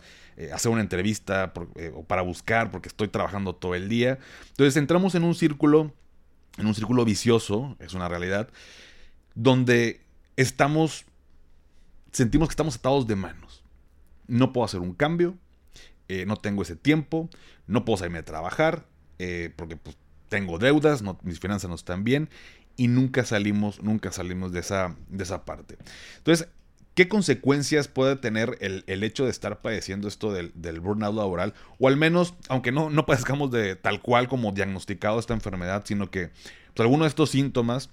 hacer 0.51 0.71
una 0.71 0.81
entrevista 0.81 1.53
o 1.95 2.03
para 2.03 2.23
buscar 2.23 2.71
porque 2.71 2.89
estoy 2.89 3.07
trabajando 3.07 3.53
todo 3.53 3.75
el 3.75 3.89
día. 3.89 4.19
Entonces 4.49 4.77
entramos 4.77 5.15
en 5.15 5.23
un 5.23 5.35
círculo, 5.35 5.91
en 6.57 6.67
un 6.67 6.75
círculo 6.75 7.03
vicioso, 7.05 7.75
es 7.79 7.93
una 7.93 8.07
realidad, 8.07 8.49
donde 9.35 10.01
estamos, 10.35 11.05
sentimos 12.11 12.47
que 12.47 12.53
estamos 12.53 12.75
atados 12.75 13.07
de 13.07 13.15
manos. 13.15 13.42
No 14.27 14.53
puedo 14.53 14.65
hacer 14.65 14.79
un 14.79 14.93
cambio, 14.93 15.37
no 16.27 16.35
tengo 16.37 16.61
ese 16.61 16.75
tiempo, 16.75 17.29
no 17.65 17.85
puedo 17.85 17.97
salirme 17.97 18.19
a 18.19 18.25
trabajar, 18.25 18.85
eh, 19.19 19.51
porque 19.55 19.77
pues, 19.77 19.97
tengo 20.29 20.57
deudas, 20.57 21.03
mis 21.21 21.39
finanzas 21.39 21.69
no 21.69 21.75
están 21.75 22.03
bien 22.03 22.29
y 22.75 22.87
nunca 22.87 23.23
salimos, 23.23 23.81
nunca 23.81 24.11
salimos 24.11 24.51
de 24.51 24.59
esa, 24.59 24.95
de 25.09 25.23
esa 25.23 25.45
parte. 25.45 25.77
Entonces, 26.17 26.49
¿qué 26.95 27.07
consecuencias 27.07 27.87
puede 27.87 28.15
tener 28.15 28.57
el, 28.59 29.03
hecho 29.03 29.25
de 29.25 29.29
estar 29.29 29.61
padeciendo 29.61 30.07
esto 30.07 30.33
del, 30.33 30.79
burnout 30.79 31.15
laboral? 31.15 31.53
O 31.79 31.87
al 31.87 31.97
menos, 31.97 32.33
aunque 32.49 32.71
no, 32.71 32.89
no 32.89 33.05
padezcamos 33.05 33.51
de 33.51 33.75
tal 33.75 34.01
cual 34.01 34.27
como 34.27 34.51
diagnosticado 34.51 35.19
esta 35.19 35.35
enfermedad, 35.35 35.83
sino 35.85 36.09
que 36.09 36.31
pues, 36.73 36.83
alguno 36.83 37.03
de 37.03 37.09
estos 37.09 37.29
síntomas 37.29 37.91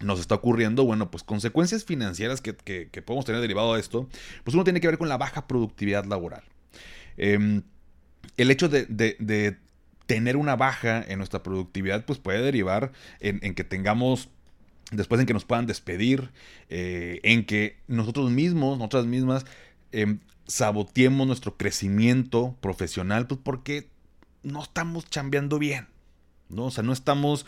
nos 0.00 0.20
está 0.20 0.34
ocurriendo, 0.34 0.84
bueno, 0.84 1.10
pues 1.10 1.22
consecuencias 1.22 1.84
financieras 1.84 2.40
que, 2.40 2.52
podemos 2.52 3.24
tener 3.24 3.40
derivado 3.40 3.74
de 3.74 3.80
esto, 3.80 4.08
pues 4.44 4.54
uno 4.54 4.64
tiene 4.64 4.80
que 4.80 4.88
ver 4.88 4.98
con 4.98 5.08
la 5.08 5.16
baja 5.16 5.46
productividad 5.46 6.04
laboral. 6.04 6.42
Em, 7.16 7.62
el 8.36 8.50
hecho 8.50 8.68
de, 8.68 9.56
tener 10.06 10.36
una 10.36 10.54
baja 10.54 11.02
en 11.08 11.18
nuestra 11.18 11.42
productividad 11.42 12.04
pues 12.04 12.20
puede 12.20 12.40
derivar 12.40 12.92
en, 13.18 13.54
que 13.54 13.64
tengamos 13.64 14.28
después 14.92 15.20
en 15.20 15.26
que 15.26 15.32
nos 15.32 15.44
puedan 15.44 15.66
despedir, 15.66 16.30
eh, 16.68 17.18
en 17.24 17.44
que 17.44 17.78
nosotros 17.88 18.30
mismos, 18.30 18.78
nosotras 18.78 19.06
mismas, 19.06 19.46
eh, 19.90 20.18
saboteemos 20.46 21.26
nuestro 21.26 21.56
crecimiento 21.56 22.56
profesional, 22.60 23.26
pues 23.26 23.40
porque 23.42 23.88
no 24.42 24.62
estamos 24.62 25.06
chambeando 25.10 25.58
bien, 25.58 25.88
¿no? 26.48 26.66
O 26.66 26.70
sea, 26.70 26.84
no 26.84 26.92
estamos, 26.92 27.46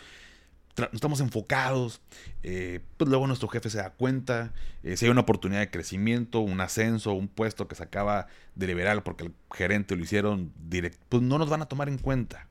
estamos 0.93 1.19
enfocados, 1.19 2.01
eh, 2.43 2.79
pues 2.97 3.09
luego 3.09 3.27
nuestro 3.27 3.47
jefe 3.47 3.69
se 3.69 3.77
da 3.77 3.91
cuenta, 3.91 4.53
eh, 4.83 4.97
si 4.97 5.05
hay 5.05 5.11
una 5.11 5.21
oportunidad 5.21 5.59
de 5.59 5.69
crecimiento, 5.69 6.39
un 6.39 6.61
ascenso, 6.61 7.13
un 7.13 7.27
puesto 7.27 7.67
que 7.67 7.75
se 7.75 7.83
acaba 7.83 8.27
de 8.55 8.67
liberar 8.67 9.03
porque 9.03 9.25
el 9.25 9.33
gerente 9.51 9.95
lo 9.95 10.03
hicieron 10.03 10.51
directo, 10.69 10.99
pues 11.09 11.23
no 11.23 11.37
nos 11.37 11.49
van 11.49 11.61
a 11.61 11.65
tomar 11.65 11.89
en 11.89 11.97
cuenta 11.97 12.47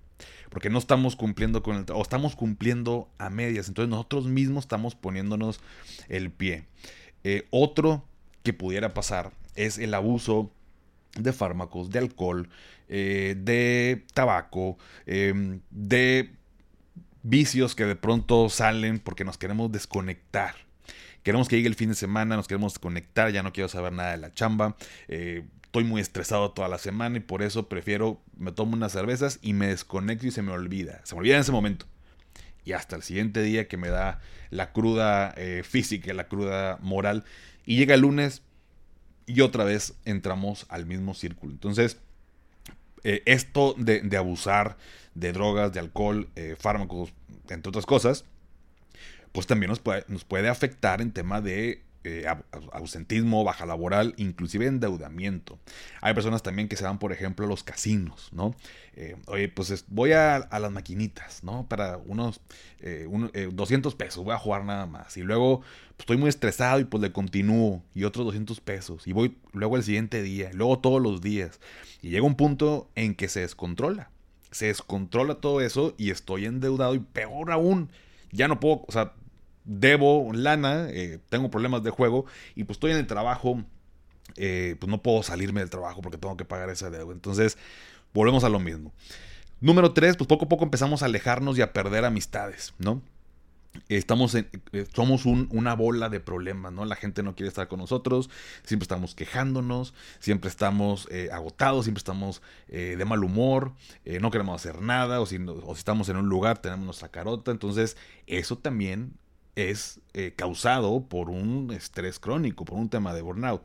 porque 0.50 0.70
no 0.70 0.78
estamos 0.78 1.14
cumpliendo 1.14 1.62
con 1.62 1.76
el 1.76 1.84
o 1.92 2.02
estamos 2.02 2.34
cumpliendo 2.34 3.08
a 3.18 3.30
medias, 3.30 3.68
entonces 3.68 3.90
nosotros 3.90 4.26
mismos 4.26 4.64
estamos 4.64 4.94
poniéndonos 4.94 5.60
el 6.08 6.30
pie. 6.30 6.64
Eh, 7.22 7.46
otro 7.50 8.04
que 8.42 8.52
pudiera 8.52 8.94
pasar 8.94 9.32
es 9.54 9.78
el 9.78 9.92
abuso 9.92 10.50
de 11.18 11.32
fármacos, 11.32 11.90
de 11.90 11.98
alcohol, 11.98 12.48
de 12.88 14.06
tabaco, 14.14 14.78
em, 15.04 15.60
de 15.70 16.37
vicios 17.22 17.74
que 17.74 17.84
de 17.84 17.96
pronto 17.96 18.48
salen 18.48 18.98
porque 18.98 19.24
nos 19.24 19.38
queremos 19.38 19.70
desconectar. 19.72 20.54
Queremos 21.22 21.48
que 21.48 21.56
llegue 21.56 21.68
el 21.68 21.74
fin 21.74 21.90
de 21.90 21.94
semana, 21.94 22.36
nos 22.36 22.48
queremos 22.48 22.74
desconectar, 22.74 23.30
ya 23.32 23.42
no 23.42 23.52
quiero 23.52 23.68
saber 23.68 23.92
nada 23.92 24.12
de 24.12 24.18
la 24.18 24.32
chamba. 24.32 24.76
Eh, 25.08 25.44
estoy 25.62 25.84
muy 25.84 26.00
estresado 26.00 26.52
toda 26.52 26.68
la 26.68 26.78
semana 26.78 27.18
y 27.18 27.20
por 27.20 27.42
eso 27.42 27.68
prefiero, 27.68 28.22
me 28.36 28.52
tomo 28.52 28.74
unas 28.74 28.92
cervezas 28.92 29.38
y 29.42 29.52
me 29.52 29.66
desconecto 29.68 30.26
y 30.26 30.30
se 30.30 30.42
me 30.42 30.52
olvida. 30.52 31.00
Se 31.04 31.14
me 31.14 31.20
olvida 31.20 31.34
en 31.34 31.42
ese 31.42 31.52
momento. 31.52 31.86
Y 32.64 32.72
hasta 32.72 32.96
el 32.96 33.02
siguiente 33.02 33.42
día 33.42 33.68
que 33.68 33.76
me 33.76 33.88
da 33.88 34.20
la 34.50 34.72
cruda 34.72 35.34
eh, 35.36 35.62
física, 35.64 36.12
la 36.14 36.28
cruda 36.28 36.78
moral. 36.80 37.24
Y 37.66 37.76
llega 37.76 37.94
el 37.94 38.00
lunes 38.00 38.42
y 39.26 39.42
otra 39.42 39.64
vez 39.64 39.94
entramos 40.04 40.66
al 40.70 40.86
mismo 40.86 41.14
círculo. 41.14 41.52
Entonces, 41.52 41.98
eh, 43.04 43.22
esto 43.26 43.74
de, 43.76 44.16
abusar 44.16 44.76
de 45.14 45.32
drogas, 45.32 45.72
de 45.72 45.80
alcohol, 45.80 46.28
eh, 46.36 46.56
fármacos, 46.58 47.12
entre 47.48 47.68
otras 47.68 47.86
cosas, 47.86 48.24
pues 49.32 49.46
también 49.46 49.70
nos 49.70 50.24
puede 50.24 50.48
afectar 50.48 51.00
en 51.00 51.12
tema 51.12 51.40
de 51.40 51.82
eh, 52.08 52.26
ausentismo, 52.72 53.44
baja 53.44 53.66
laboral, 53.66 54.14
inclusive 54.16 54.66
endeudamiento. 54.66 55.58
Hay 56.00 56.14
personas 56.14 56.42
también 56.42 56.66
que 56.66 56.76
se 56.76 56.84
van, 56.84 56.98
por 56.98 57.12
ejemplo, 57.12 57.44
a 57.44 57.48
los 57.48 57.62
casinos, 57.62 58.30
¿no? 58.32 58.54
Eh, 58.94 59.16
oye, 59.26 59.48
pues 59.48 59.84
voy 59.88 60.12
a, 60.12 60.48
las 60.50 60.72
maquinitas, 60.72 61.44
¿no? 61.44 61.68
Para 61.68 61.98
unos 61.98 62.40
200 62.80 63.92
eh, 63.92 63.96
pesos, 63.96 64.24
voy 64.24 64.34
a 64.34 64.38
jugar 64.38 64.64
nada 64.64 64.86
más. 64.86 65.18
Y 65.18 65.22
luego 65.22 65.60
pues, 65.60 66.00
estoy 66.00 66.16
muy 66.16 66.30
estresado 66.30 66.80
y 66.80 66.84
pues 66.84 67.02
le 67.02 67.12
continúo 67.12 67.82
y 67.94 68.04
otros 68.04 68.24
200 68.24 68.60
pesos. 68.60 69.06
Y 69.06 69.12
voy 69.12 69.36
luego 69.52 69.76
el 69.76 69.82
siguiente 69.82 70.22
día, 70.22 70.50
luego 70.54 70.78
todos 70.78 71.02
los 71.02 71.20
días. 71.20 71.60
Y 72.00 72.08
llega 72.08 72.24
un 72.24 72.36
punto 72.36 72.90
en 72.94 73.14
que 73.14 73.28
se 73.28 73.40
descontrola. 73.40 74.10
Se 74.50 74.66
descontrola 74.66 75.34
todo 75.34 75.60
eso 75.60 75.94
y 75.98 76.10
estoy 76.10 76.46
endeudado 76.46 76.94
y 76.94 77.00
peor 77.00 77.52
aún, 77.52 77.90
ya 78.32 78.48
no 78.48 78.60
puedo, 78.60 78.84
o 78.88 78.92
sea, 78.92 79.12
debo 79.68 80.32
lana, 80.32 80.88
eh, 80.88 81.20
tengo 81.28 81.50
problemas 81.50 81.82
de 81.84 81.90
juego 81.90 82.24
y 82.56 82.64
pues 82.64 82.76
estoy 82.76 82.92
en 82.92 82.96
el 82.96 83.06
trabajo, 83.06 83.62
eh, 84.36 84.76
pues 84.80 84.90
no 84.90 85.02
puedo 85.02 85.22
salirme 85.22 85.60
del 85.60 85.70
trabajo 85.70 86.00
porque 86.00 86.18
tengo 86.18 86.36
que 86.36 86.46
pagar 86.46 86.70
esa 86.70 86.90
deuda. 86.90 87.12
Entonces, 87.12 87.58
volvemos 88.14 88.44
a 88.44 88.48
lo 88.48 88.58
mismo. 88.58 88.92
Número 89.60 89.92
tres, 89.92 90.16
pues 90.16 90.26
poco 90.26 90.46
a 90.46 90.48
poco 90.48 90.64
empezamos 90.64 91.02
a 91.02 91.06
alejarnos 91.06 91.58
y 91.58 91.62
a 91.62 91.72
perder 91.72 92.04
amistades, 92.06 92.74
¿no? 92.78 93.02
Estamos 93.90 94.34
en, 94.34 94.48
eh, 94.72 94.86
somos 94.94 95.26
una 95.26 95.74
bola 95.74 96.08
de 96.08 96.20
problemas, 96.20 96.72
¿no? 96.72 96.86
La 96.86 96.96
gente 96.96 97.22
no 97.22 97.36
quiere 97.36 97.48
estar 97.48 97.68
con 97.68 97.78
nosotros, 97.78 98.30
siempre 98.64 98.84
estamos 98.84 99.14
quejándonos, 99.14 99.92
siempre 100.18 100.48
estamos 100.48 101.06
agotados, 101.30 101.84
siempre 101.84 101.98
estamos 101.98 102.40
de 102.68 103.04
mal 103.04 103.22
humor, 103.22 103.74
no 104.20 104.30
queremos 104.30 104.56
hacer 104.56 104.80
nada, 104.80 105.20
o 105.20 105.26
si, 105.26 105.36
o 105.36 105.74
si 105.74 105.78
estamos 105.78 106.08
en 106.08 106.16
un 106.16 106.28
lugar 106.28 106.58
tenemos 106.58 106.86
nuestra 106.86 107.10
carota, 107.10 107.50
entonces 107.50 107.96
eso 108.26 108.56
también 108.56 109.12
es 109.58 110.00
eh, 110.14 110.34
causado 110.36 111.06
por 111.08 111.30
un 111.30 111.72
estrés 111.72 112.18
crónico, 112.18 112.64
por 112.64 112.78
un 112.78 112.88
tema 112.88 113.14
de 113.14 113.22
burnout. 113.22 113.62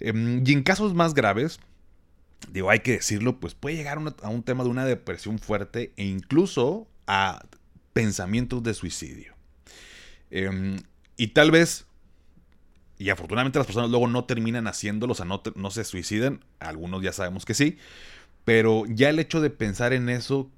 Em, 0.00 0.42
y 0.46 0.52
en 0.52 0.62
casos 0.62 0.94
más 0.94 1.14
graves, 1.14 1.58
digo, 2.50 2.70
hay 2.70 2.80
que 2.80 2.92
decirlo, 2.92 3.40
pues 3.40 3.54
puede 3.54 3.76
llegar 3.76 3.98
a 4.22 4.28
un 4.28 4.42
tema 4.42 4.64
de 4.64 4.70
una 4.70 4.84
depresión 4.84 5.38
fuerte 5.38 5.92
e 5.96 6.04
incluso 6.04 6.86
a 7.06 7.44
pensamientos 7.92 8.62
de 8.62 8.74
suicidio. 8.74 9.34
Em, 10.30 10.78
y 11.16 11.28
tal 11.28 11.50
vez 11.50 11.86
y 12.98 13.10
afortunadamente 13.10 13.58
las 13.58 13.66
personas 13.66 13.90
luego 13.90 14.08
no 14.08 14.24
terminan 14.24 14.66
haciéndolo, 14.66 15.12
o 15.12 15.14
sea, 15.14 15.26
no, 15.26 15.42
no 15.54 15.70
se 15.70 15.84
suicidan, 15.84 16.44
algunos 16.60 17.02
ya 17.02 17.12
sabemos 17.12 17.44
que 17.44 17.54
sí, 17.54 17.78
pero 18.44 18.84
ya 18.86 19.10
el 19.10 19.18
hecho 19.18 19.40
de 19.40 19.50
pensar 19.50 19.92
en 19.92 20.08
eso 20.08 20.50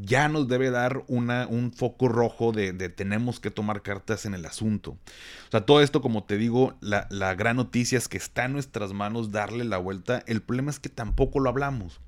ya 0.00 0.28
nos 0.28 0.48
debe 0.48 0.70
dar 0.70 1.04
una, 1.08 1.46
un 1.46 1.72
foco 1.72 2.08
rojo 2.08 2.52
de, 2.52 2.72
tenemos 2.88 3.40
que 3.40 3.50
tomar 3.50 3.82
cartas 3.82 4.26
en 4.26 4.34
el 4.34 4.44
asunto. 4.44 4.92
O 4.92 5.50
sea, 5.50 5.66
todo 5.66 5.80
esto, 5.80 6.00
como 6.02 6.24
te 6.24 6.36
digo, 6.36 6.74
la, 6.80 7.06
la, 7.10 7.34
gran 7.34 7.56
noticia 7.56 7.98
es 7.98 8.08
que 8.08 8.16
está 8.16 8.44
en 8.44 8.52
nuestras 8.52 8.92
manos 8.92 9.32
darle 9.32 9.64
la 9.64 9.78
vuelta. 9.78 10.22
El 10.26 10.42
problema 10.42 10.70
es 10.70 10.78
que 10.78 10.88
tampoco 10.88 11.40
lo 11.40 11.50
hablamos. 11.50 12.00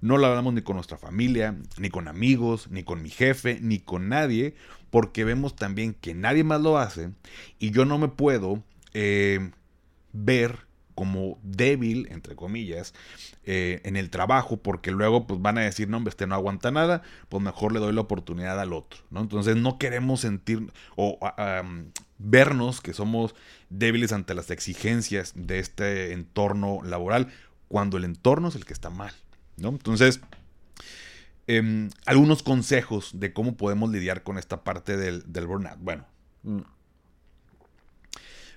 No 0.00 0.18
lo 0.18 0.26
hablamos 0.26 0.54
ni 0.54 0.62
con 0.62 0.76
nuestra 0.76 0.98
familia, 0.98 1.56
ni 1.78 1.90
con 1.90 2.08
amigos, 2.08 2.68
ni 2.70 2.82
con 2.82 3.02
mi 3.02 3.10
jefe, 3.10 3.58
ni 3.60 3.78
con 3.78 4.08
nadie, 4.08 4.54
porque 4.90 5.24
vemos 5.24 5.56
también 5.56 5.94
que 5.94 6.14
nadie 6.14 6.44
más 6.44 6.60
lo 6.60 6.78
hace 6.78 7.10
y 7.58 7.70
yo 7.70 7.84
no 7.84 7.98
me 7.98 8.08
puedo 8.08 8.62
eh, 8.92 9.50
ver 10.12 10.66
como 10.94 11.38
débil, 11.42 12.08
entre 12.10 12.36
comillas, 12.36 12.94
eh, 13.44 13.80
en 13.84 13.96
el 13.96 14.10
trabajo, 14.10 14.58
porque 14.58 14.90
luego 14.90 15.26
pues 15.26 15.40
van 15.40 15.58
a 15.58 15.62
decir, 15.62 15.88
no, 15.88 16.02
este 16.08 16.26
no 16.26 16.34
aguanta 16.34 16.70
nada, 16.70 17.02
pues 17.28 17.42
mejor 17.42 17.72
le 17.72 17.80
doy 17.80 17.92
la 17.92 18.02
oportunidad 18.02 18.60
al 18.60 18.72
otro, 18.72 19.00
¿no? 19.10 19.20
Entonces 19.20 19.56
no 19.56 19.78
queremos 19.78 20.20
sentir 20.20 20.72
o 20.96 21.18
vernos 22.18 22.80
que 22.80 22.92
somos 22.92 23.34
débiles 23.70 24.12
ante 24.12 24.34
las 24.34 24.50
exigencias 24.50 25.32
de 25.34 25.58
este 25.58 26.12
entorno 26.12 26.80
laboral, 26.84 27.28
cuando 27.68 27.96
el 27.96 28.04
entorno 28.04 28.48
es 28.48 28.54
el 28.54 28.64
que 28.64 28.72
está 28.72 28.90
mal, 28.90 29.12
¿no? 29.56 29.70
Entonces, 29.70 30.20
em, 31.46 31.90
algunos 32.06 32.42
consejos 32.42 33.12
de 33.18 33.32
cómo 33.32 33.56
podemos 33.56 33.90
lidiar 33.90 34.22
con 34.22 34.38
esta 34.38 34.62
parte 34.62 34.96
del, 34.96 35.24
del 35.32 35.46
burnout. 35.46 35.78
Bueno, 35.80 36.04
mm, 36.42 36.60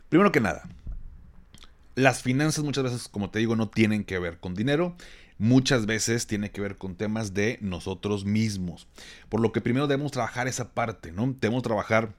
Primero 0.09 0.31
que 0.31 0.39
nada, 0.39 0.63
las 1.95 2.21
finanzas 2.21 2.63
muchas 2.63 2.83
veces, 2.83 3.07
como 3.07 3.29
te 3.29 3.39
digo, 3.39 3.55
no 3.55 3.69
tienen 3.69 4.03
que 4.03 4.19
ver 4.19 4.39
con 4.39 4.53
dinero. 4.53 4.95
Muchas 5.37 5.85
veces 5.85 6.27
tiene 6.27 6.51
que 6.51 6.61
ver 6.61 6.77
con 6.77 6.95
temas 6.95 7.33
de 7.33 7.57
nosotros 7.61 8.23
mismos. 8.23 8.87
Por 9.27 9.41
lo 9.41 9.51
que 9.51 9.61
primero 9.61 9.87
debemos 9.87 10.11
trabajar 10.11 10.47
esa 10.47 10.73
parte, 10.73 11.11
¿no? 11.11 11.35
Debemos 11.39 11.63
trabajar 11.63 12.15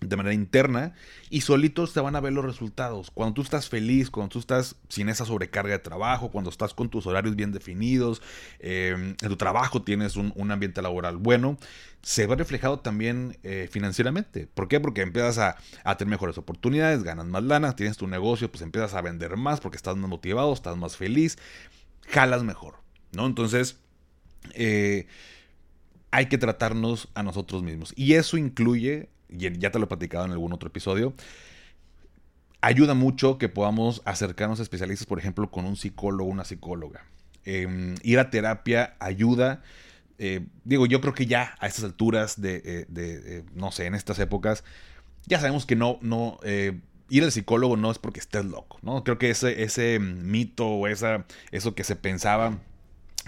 de 0.00 0.14
manera 0.14 0.34
interna 0.34 0.92
y 1.30 1.40
solitos 1.40 1.94
te 1.94 2.00
van 2.00 2.16
a 2.16 2.20
ver 2.20 2.32
los 2.32 2.44
resultados. 2.44 3.10
Cuando 3.10 3.34
tú 3.34 3.42
estás 3.42 3.68
feliz, 3.68 4.10
cuando 4.10 4.30
tú 4.30 4.38
estás 4.38 4.76
sin 4.88 5.08
esa 5.08 5.24
sobrecarga 5.24 5.72
de 5.72 5.78
trabajo, 5.78 6.30
cuando 6.30 6.50
estás 6.50 6.74
con 6.74 6.90
tus 6.90 7.06
horarios 7.06 7.34
bien 7.34 7.50
definidos, 7.50 8.20
em, 8.58 9.16
en 9.20 9.28
tu 9.28 9.36
trabajo 9.36 9.82
tienes 9.82 10.16
un, 10.16 10.50
ambiente 10.50 10.80
laboral 10.82 11.16
bueno, 11.16 11.58
se 12.02 12.26
ve 12.26 12.36
reflejado 12.36 12.78
también 12.80 13.38
eh, 13.42 13.68
financieramente. 13.70 14.46
¿Por 14.46 14.68
qué? 14.68 14.80
Porque 14.80 15.00
empiezas 15.00 15.38
a, 15.38 15.56
a, 15.82 15.96
tener 15.96 16.10
mejores 16.10 16.38
oportunidades, 16.38 17.02
ganas 17.02 17.26
más 17.26 17.42
lana, 17.42 17.74
tienes 17.74 17.96
tu 17.96 18.06
negocio, 18.06 18.50
pues 18.50 18.62
empiezas 18.62 18.94
a 18.94 19.00
vender 19.00 19.36
más 19.36 19.60
porque 19.60 19.76
estás 19.76 19.96
más 19.96 20.10
motivado, 20.10 20.52
estás 20.52 20.76
más 20.76 20.96
feliz, 20.96 21.38
jalas 22.08 22.44
mejor, 22.44 22.76
¿no? 23.12 23.26
Entonces, 23.26 23.78
eh, 24.54 25.06
hay 26.10 26.26
que 26.26 26.38
tratarnos 26.38 27.08
a 27.14 27.22
nosotros 27.22 27.62
mismos. 27.62 27.92
Y 27.96 28.14
eso 28.14 28.36
incluye 28.36 29.10
ya 29.28 29.70
te 29.70 29.78
lo 29.78 29.84
he 29.84 29.88
platicado 29.88 30.24
en 30.24 30.32
algún 30.32 30.52
otro 30.52 30.68
episodio, 30.68 31.14
ayuda 32.60 32.94
mucho 32.94 33.38
que 33.38 33.48
podamos 33.48 34.02
acercarnos 34.04 34.60
a 34.60 34.62
especialistas, 34.62 35.06
por 35.06 35.18
ejemplo, 35.18 35.50
con 35.50 35.64
un 35.64 35.76
psicólogo, 35.76 36.30
una 36.30 36.44
psicóloga. 36.44 37.04
Em, 37.44 37.94
ir 38.02 38.18
a 38.18 38.30
terapia 38.30 38.96
ayuda. 38.98 39.62
Eh, 40.18 40.46
digo, 40.64 40.86
yo 40.86 41.00
creo 41.00 41.14
que 41.14 41.26
ya 41.26 41.54
a 41.60 41.66
estas 41.66 41.84
alturas 41.84 42.40
de, 42.40 42.62
eh, 42.64 42.86
de, 42.88 43.44
no 43.54 43.70
sé, 43.70 43.86
en 43.86 43.94
estas 43.94 44.18
épocas, 44.18 44.64
ya 45.26 45.38
sabemos 45.38 45.66
que 45.66 45.76
no, 45.76 45.98
no, 46.02 46.38
eh, 46.42 46.80
ir 47.08 47.22
al 47.22 47.32
psicólogo 47.32 47.76
no 47.76 47.90
es 47.90 47.98
porque 47.98 48.20
estés 48.20 48.44
loco, 48.44 48.78
¿no? 48.82 49.04
Creo 49.04 49.18
que 49.18 49.30
ese, 49.30 49.62
ese 49.62 49.98
mito 50.00 50.66
o 50.66 50.88
esa, 50.88 51.24
eso 51.52 51.74
que 51.74 51.84
se 51.84 51.96
pensaba 51.96 52.58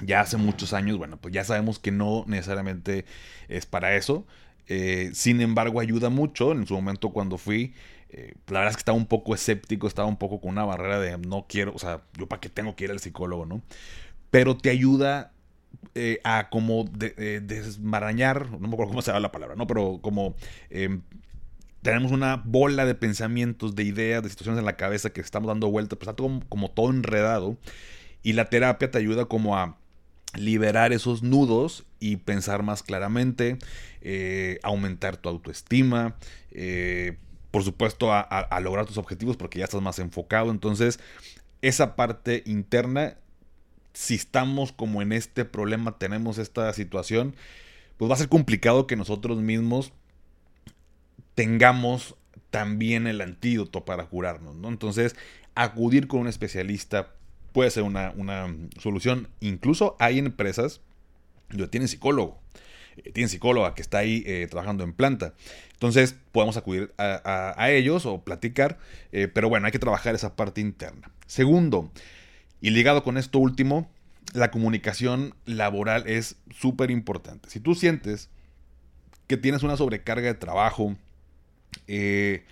ya 0.03 0.21
hace 0.21 0.37
muchos 0.37 0.73
años, 0.73 0.99
bueno, 0.99 1.17
pues 1.17 1.35
ya 1.35 1.45
sabemos 1.45 1.79
que 1.79 1.91
no 1.91 2.25
necesariamente 2.27 3.05
es 3.49 3.67
para 3.67 3.97
eso. 3.97 4.27
Eh, 4.69 5.11
sin 5.15 5.41
embargo, 5.41 5.81
ayuda 5.81 6.11
mucho. 6.11 6.53
En 6.53 6.67
su 6.67 6.75
momento 6.75 7.11
cuando 7.11 7.39
fui, 7.39 7.75
eh, 8.11 8.35
la 8.49 8.61
verdad 8.61 8.71
es 8.71 8.77
que 8.77 8.81
estaba 8.81 8.99
un 8.99 9.07
poco 9.07 9.35
escéptico, 9.35 9.87
estaba 9.87 10.09
un 10.09 10.19
poco 10.19 10.41
con 10.41 10.51
una 10.51 10.65
barrera 10.65 11.01
de 11.01 11.19
no 11.19 11.47
quiero, 11.49 11.73
o 11.75 11.79
sea, 11.79 12.03
yo 12.17 12.27
para 12.27 12.41
qué 12.41 12.49
tengo 12.49 12.77
que 12.77 12.85
ir 12.85 12.91
al 12.91 13.01
psicólogo, 13.01 13.47
¿no? 13.47 13.63
Pero 14.31 14.57
te 14.57 14.71
ayuda 14.71 15.33
eh, 15.95 16.21
a 16.25 16.51
como 16.51 16.85
desmarañar, 16.85 18.51
no 18.51 18.69
me 18.69 18.75
acuerdo 18.75 18.91
cómo 18.91 19.03
se 19.03 19.11
llama 19.11 19.21
la 19.21 19.33
palabra, 19.33 19.57
¿no? 19.57 19.67
Pero 19.67 20.01
como 20.03 20.35
em, 20.71 21.03
tenemos 21.83 22.13
una 22.13 22.37
bola 22.37 22.85
de 22.85 22.95
pensamientos, 22.95 23.75
de 23.75 23.85
ideas, 23.85 24.23
de 24.23 24.29
situaciones 24.29 24.59
en 24.59 24.67
la 24.67 24.77
cabeza 24.77 25.11
que 25.11 25.21
estamos 25.21 25.49
dando 25.49 25.71
vueltas, 25.71 25.99
pues 25.99 26.09
está 26.09 26.23
como, 26.23 26.41
como 26.49 26.71
todo 26.71 26.91
enredado. 26.91 27.57
Y 28.23 28.35
la 28.35 28.47
terapia 28.47 28.91
te 28.91 28.99
ayuda 28.99 29.27
como 29.27 29.57
a 29.57 29.79
liberar 30.37 30.93
esos 30.93 31.23
nudos 31.23 31.85
y 32.01 32.17
pensar 32.17 32.62
más 32.62 32.83
claramente, 32.83 33.59
eh, 34.03 34.59
aumentar 34.62 35.17
tu 35.17 35.29
autoestima, 35.29 36.17
eh, 36.51 37.17
por 37.51 37.64
supuesto 37.64 38.12
a, 38.12 38.61
lograr 38.61 38.87
tus 38.87 38.99
objetivos 38.99 39.37
porque 39.37 39.59
ya 39.59 39.64
estás 39.64 39.81
más 39.81 39.99
enfocado. 39.99 40.51
Entonces, 40.51 41.01
esa 41.62 41.97
parte 41.97 42.43
interna, 42.47 43.17
si 43.95 44.14
estamos 44.14 44.73
como 44.73 45.01
en 45.03 45.12
este 45.12 45.45
problema, 45.45 45.99
tenemos 45.99 46.38
esta 46.38 46.73
situación, 46.73 47.35
pues 47.97 48.11
va 48.11 48.14
a 48.14 48.19
ser 48.19 48.29
complicado 48.29 48.87
que 48.87 48.97
nosotros 48.97 49.38
mismos 49.38 49.93
tengamos 51.35 52.17
también 52.51 53.07
el 53.07 53.21
antídoto 53.21 53.85
para 53.85 54.07
curarnos, 54.07 54.57
¿no? 54.57 54.69
Entonces, 54.69 55.17
acudir 55.55 56.07
con 56.07 56.21
un 56.21 56.29
especialista 56.29 57.14
puede 57.53 57.71
ser 57.71 57.83
una, 57.83 58.13
solución. 58.79 59.29
Incluso 59.41 59.97
hay 59.99 60.19
empresas 60.19 60.81
donde 61.51 61.69
tienen 61.69 61.89
psicólogo. 61.89 62.41
Eh, 62.97 63.13
tienen 63.13 63.29
psicóloga 63.29 63.75
que 63.75 63.83
está 63.83 63.99
ahí 63.99 64.23
eh, 64.27 64.47
trabajando 64.51 64.85
en 64.85 64.93
planta. 64.93 65.35
Entonces 65.73 66.17
podemos 66.33 66.57
acudir 66.57 66.93
a, 66.99 67.71
ellos 67.71 68.07
o 68.07 68.23
platicar. 68.23 68.79
Eh, 69.13 69.29
pero 69.29 69.49
bueno, 69.49 69.67
hay 69.67 69.73
que 69.73 69.79
trabajar 69.79 70.15
esa 70.15 70.37
parte 70.37 70.61
interna. 70.61 71.11
Segundo, 71.27 71.91
y 72.61 72.71
ligado 72.71 73.03
con 73.03 73.17
esto 73.17 73.39
último, 73.39 73.91
la 74.35 74.51
comunicación 74.51 75.35
laboral 75.47 76.07
es 76.07 76.37
súper 76.51 76.91
importante. 76.91 77.49
Si 77.51 77.61
tú 77.61 77.75
sientes 77.75 78.31
que 79.27 79.37
tienes 79.37 79.63
una 79.63 79.77
sobrecarga 79.77 80.27
de 80.27 80.35
trabajo, 80.35 80.97
que, 81.87 82.45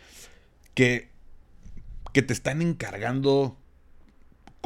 que 0.74 2.22
te 2.22 2.32
están 2.32 2.60
encargando 2.60 3.56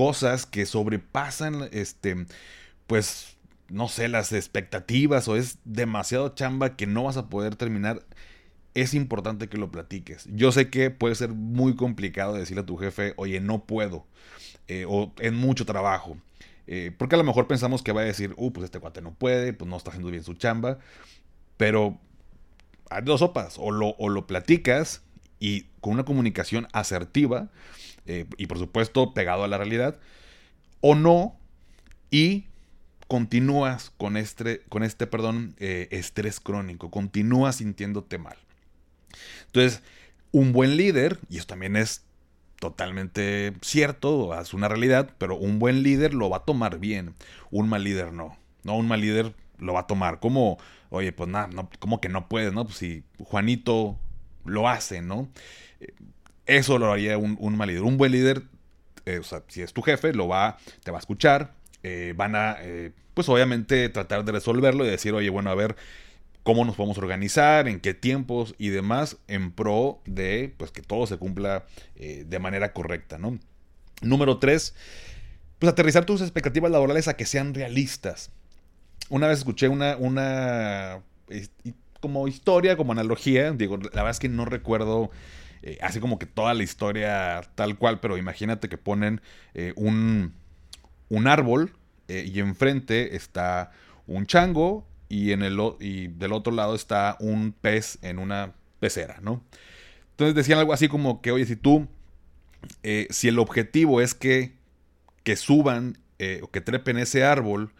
cosas 0.00 0.46
que 0.46 0.64
sobrepasan, 0.64 1.68
este, 1.72 2.24
pues, 2.86 3.36
no 3.68 3.86
sé, 3.86 4.08
las 4.08 4.32
expectativas 4.32 5.28
o 5.28 5.36
es 5.36 5.58
demasiado 5.66 6.30
chamba 6.30 6.74
que 6.74 6.86
no 6.86 7.04
vas 7.04 7.18
a 7.18 7.28
poder 7.28 7.54
terminar, 7.54 8.06
es 8.72 8.94
importante 8.94 9.50
que 9.50 9.58
lo 9.58 9.70
platiques. 9.70 10.26
Yo 10.32 10.52
sé 10.52 10.70
que 10.70 10.88
puede 10.88 11.16
ser 11.16 11.34
muy 11.34 11.76
complicado 11.76 12.32
decirle 12.32 12.62
a 12.62 12.64
tu 12.66 12.78
jefe, 12.78 13.12
oye, 13.18 13.40
no 13.40 13.66
puedo, 13.66 14.06
eh, 14.68 14.86
o 14.88 15.12
en 15.18 15.34
mucho 15.34 15.66
trabajo. 15.66 16.16
Eh, 16.66 16.92
porque 16.96 17.16
a 17.16 17.18
lo 17.18 17.24
mejor 17.24 17.46
pensamos 17.46 17.82
que 17.82 17.92
va 17.92 18.00
a 18.00 18.04
decir, 18.04 18.32
uh, 18.38 18.52
pues 18.54 18.64
este 18.64 18.80
cuate 18.80 19.02
no 19.02 19.12
puede, 19.12 19.52
pues 19.52 19.68
no 19.68 19.76
está 19.76 19.90
haciendo 19.90 20.10
bien 20.10 20.24
su 20.24 20.32
chamba. 20.32 20.78
Pero 21.58 22.00
hay 22.88 23.02
dos 23.02 23.20
sopas, 23.20 23.56
o 23.58 23.70
lo, 23.70 23.90
o 23.98 24.08
lo 24.08 24.26
platicas 24.26 25.02
y 25.40 25.66
con 25.82 25.92
una 25.92 26.06
comunicación 26.06 26.68
asertiva, 26.72 27.50
eh, 28.06 28.26
y 28.36 28.46
por 28.46 28.58
supuesto 28.58 29.14
pegado 29.14 29.44
a 29.44 29.48
la 29.48 29.58
realidad, 29.58 29.98
o 30.80 30.94
no, 30.94 31.36
y 32.10 32.46
continúas 33.08 33.92
con 33.96 34.16
este, 34.16 34.62
con 34.68 34.82
este 34.82 35.06
perdón, 35.06 35.54
eh, 35.58 35.88
estrés 35.90 36.40
crónico, 36.40 36.90
continúas 36.90 37.56
sintiéndote 37.56 38.18
mal. 38.18 38.36
Entonces, 39.46 39.82
un 40.32 40.52
buen 40.52 40.76
líder, 40.76 41.18
y 41.28 41.38
eso 41.38 41.46
también 41.46 41.76
es 41.76 42.04
totalmente 42.60 43.52
cierto, 43.62 44.38
es 44.38 44.54
una 44.54 44.68
realidad, 44.68 45.10
pero 45.18 45.36
un 45.36 45.58
buen 45.58 45.82
líder 45.82 46.14
lo 46.14 46.30
va 46.30 46.38
a 46.38 46.44
tomar 46.44 46.78
bien, 46.78 47.14
un 47.50 47.68
mal 47.68 47.82
líder 47.82 48.12
no. 48.12 48.36
No, 48.62 48.76
un 48.76 48.86
mal 48.86 49.00
líder 49.00 49.34
lo 49.58 49.72
va 49.72 49.80
a 49.80 49.86
tomar 49.86 50.20
como, 50.20 50.58
oye, 50.90 51.12
pues 51.12 51.28
nada, 51.28 51.48
no, 51.48 51.70
como 51.78 52.00
que 52.00 52.08
no 52.08 52.28
puedes, 52.28 52.52
¿no? 52.52 52.64
Pues 52.64 52.76
si 52.76 53.02
Juanito 53.18 53.98
lo 54.44 54.68
hace, 54.68 55.02
¿no? 55.02 55.28
Eso 56.50 56.78
lo 56.78 56.90
haría 56.90 57.16
un, 57.16 57.56
mal 57.56 57.68
líder. 57.68 57.84
Un 57.84 57.96
buen 57.96 58.10
líder, 58.10 58.42
eh, 59.06 59.20
o 59.20 59.22
sea, 59.22 59.44
si 59.46 59.62
es 59.62 59.72
tu 59.72 59.82
jefe, 59.82 60.12
lo 60.12 60.26
va, 60.26 60.58
te 60.82 60.90
va 60.90 60.98
a 60.98 61.00
escuchar, 61.00 61.54
eh, 61.84 62.12
van 62.16 62.34
a, 62.34 62.56
eh, 62.58 62.90
pues 63.14 63.28
obviamente 63.28 63.88
tratar 63.88 64.24
de 64.24 64.32
resolverlo 64.32 64.84
y 64.84 64.88
decir, 64.88 65.14
oye, 65.14 65.30
bueno, 65.30 65.50
a 65.50 65.54
ver 65.54 65.76
cómo 66.42 66.64
nos 66.64 66.74
podemos 66.74 66.98
organizar, 66.98 67.68
en 67.68 67.78
qué 67.78 67.94
tiempos 67.94 68.56
y 68.58 68.70
demás, 68.70 69.18
en 69.28 69.52
pro 69.52 70.00
de, 70.06 70.52
pues 70.56 70.72
que 70.72 70.82
todo 70.82 71.06
se 71.06 71.18
cumpla 71.18 71.66
de 71.94 72.38
manera 72.40 72.72
correcta, 72.72 73.16
¿no? 73.16 73.38
Número 74.02 74.38
tres, 74.38 74.74
pues 75.60 75.70
aterrizar 75.70 76.04
tus 76.04 76.20
expectativas 76.20 76.72
laborales 76.72 77.06
a 77.06 77.14
que 77.14 77.26
sean 77.26 77.54
realistas. 77.54 78.32
Una 79.08 79.28
vez 79.28 79.38
escuché 79.38 79.68
una, 79.68 79.96
una 79.96 81.00
como 82.00 82.26
historia, 82.26 82.76
como 82.76 82.90
analogía, 82.90 83.52
digo, 83.52 83.76
la 83.76 83.88
verdad 83.90 84.10
es 84.10 84.18
que 84.18 84.28
no 84.28 84.46
recuerdo 84.46 85.12
eh, 85.62 85.78
así 85.82 86.00
como 86.00 86.18
que 86.18 86.26
toda 86.26 86.54
la 86.54 86.62
historia 86.62 87.42
tal 87.54 87.76
cual, 87.76 88.00
pero 88.00 88.16
imagínate 88.16 88.68
que 88.68 88.78
ponen 88.78 89.20
eh, 89.54 89.72
un, 89.76 90.34
un, 91.08 91.26
árbol 91.26 91.74
y 92.08 92.40
enfrente 92.40 93.14
está 93.14 93.70
un 94.08 94.26
chango 94.26 94.84
y, 95.08 95.30
en 95.30 95.42
el, 95.42 95.58
y 95.78 96.08
del 96.08 96.32
otro 96.32 96.52
lado 96.52 96.74
está 96.74 97.16
un 97.20 97.52
pez 97.52 97.98
en 98.02 98.18
una 98.18 98.54
pecera, 98.80 99.18
¿no? 99.22 99.44
Entonces 100.10 100.34
decían 100.34 100.58
algo 100.58 100.72
así 100.72 100.88
como 100.88 101.22
que, 101.22 101.30
oye, 101.30 101.46
si 101.46 101.54
tú, 101.54 101.86
si 103.10 103.28
el 103.28 103.38
objetivo 103.38 104.00
es 104.00 104.14
que, 104.14 104.54
que 105.22 105.36
suban 105.36 105.98
o 106.42 106.50
que 106.50 106.60
trepen 106.60 106.98
ese 106.98 107.22
árbol, 107.22 107.72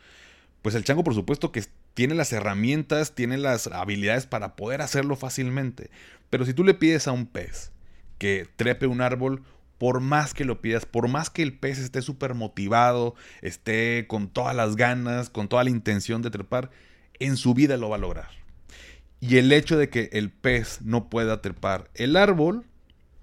pues 0.63 0.77
el 0.77 0.85
chango 0.85 1.03
por 1.03 1.15
supuesto 1.15 1.51
que 1.51 1.65
tiene 1.95 2.15
las 2.15 2.33
herramientas, 2.33 3.15
tiene 3.15 3.39
las 3.39 3.67
habilidades 3.67 4.27
para 4.27 4.57
poder 4.57 4.83
hacerlo 4.83 5.17
fácilmente. 5.17 5.91
Pero 6.31 6.47
si 6.47 6.55
tú 6.55 6.65
le 6.65 6.75
pides 6.75 7.09
a 7.09 7.13
un 7.13 7.27
pez 7.27 7.73
que 8.19 8.49
trepe 8.57 8.87
un 8.87 9.01
árbol, 9.01 9.43
por 9.79 10.01
más 10.01 10.35
que 10.35 10.45
lo 10.45 10.61
pidas, 10.61 10.85
por 10.85 11.09
más 11.09 11.31
que 11.31 11.43
el 11.43 11.59
pez 11.59 11.79
esté 11.79 12.03
súper 12.03 12.35
motivado, 12.35 13.15
esté 13.41 14.07
con 14.09 14.29
todas 14.29 14.55
las 14.55 14.77
ganas, 14.77 15.31
con 15.31 15.49
toda 15.49 15.65
la 15.65 15.71
intención 15.71 16.21
de 16.23 16.31
trepar, 16.31 16.71
en 17.19 17.37
su 17.37 17.55
vida 17.55 17.77
lo 17.77 17.89
va 17.89 17.97
a 17.97 18.01
lograr. 18.01 18.29
Y 19.21 19.37
el 19.39 19.53
hecho 19.53 19.77
de 19.77 19.89
que 19.89 20.11
el 20.13 20.31
pez 20.31 20.81
no 20.83 21.09
pueda 21.09 21.41
trepar 21.43 21.91
el 21.95 22.17
árbol, 22.17 22.67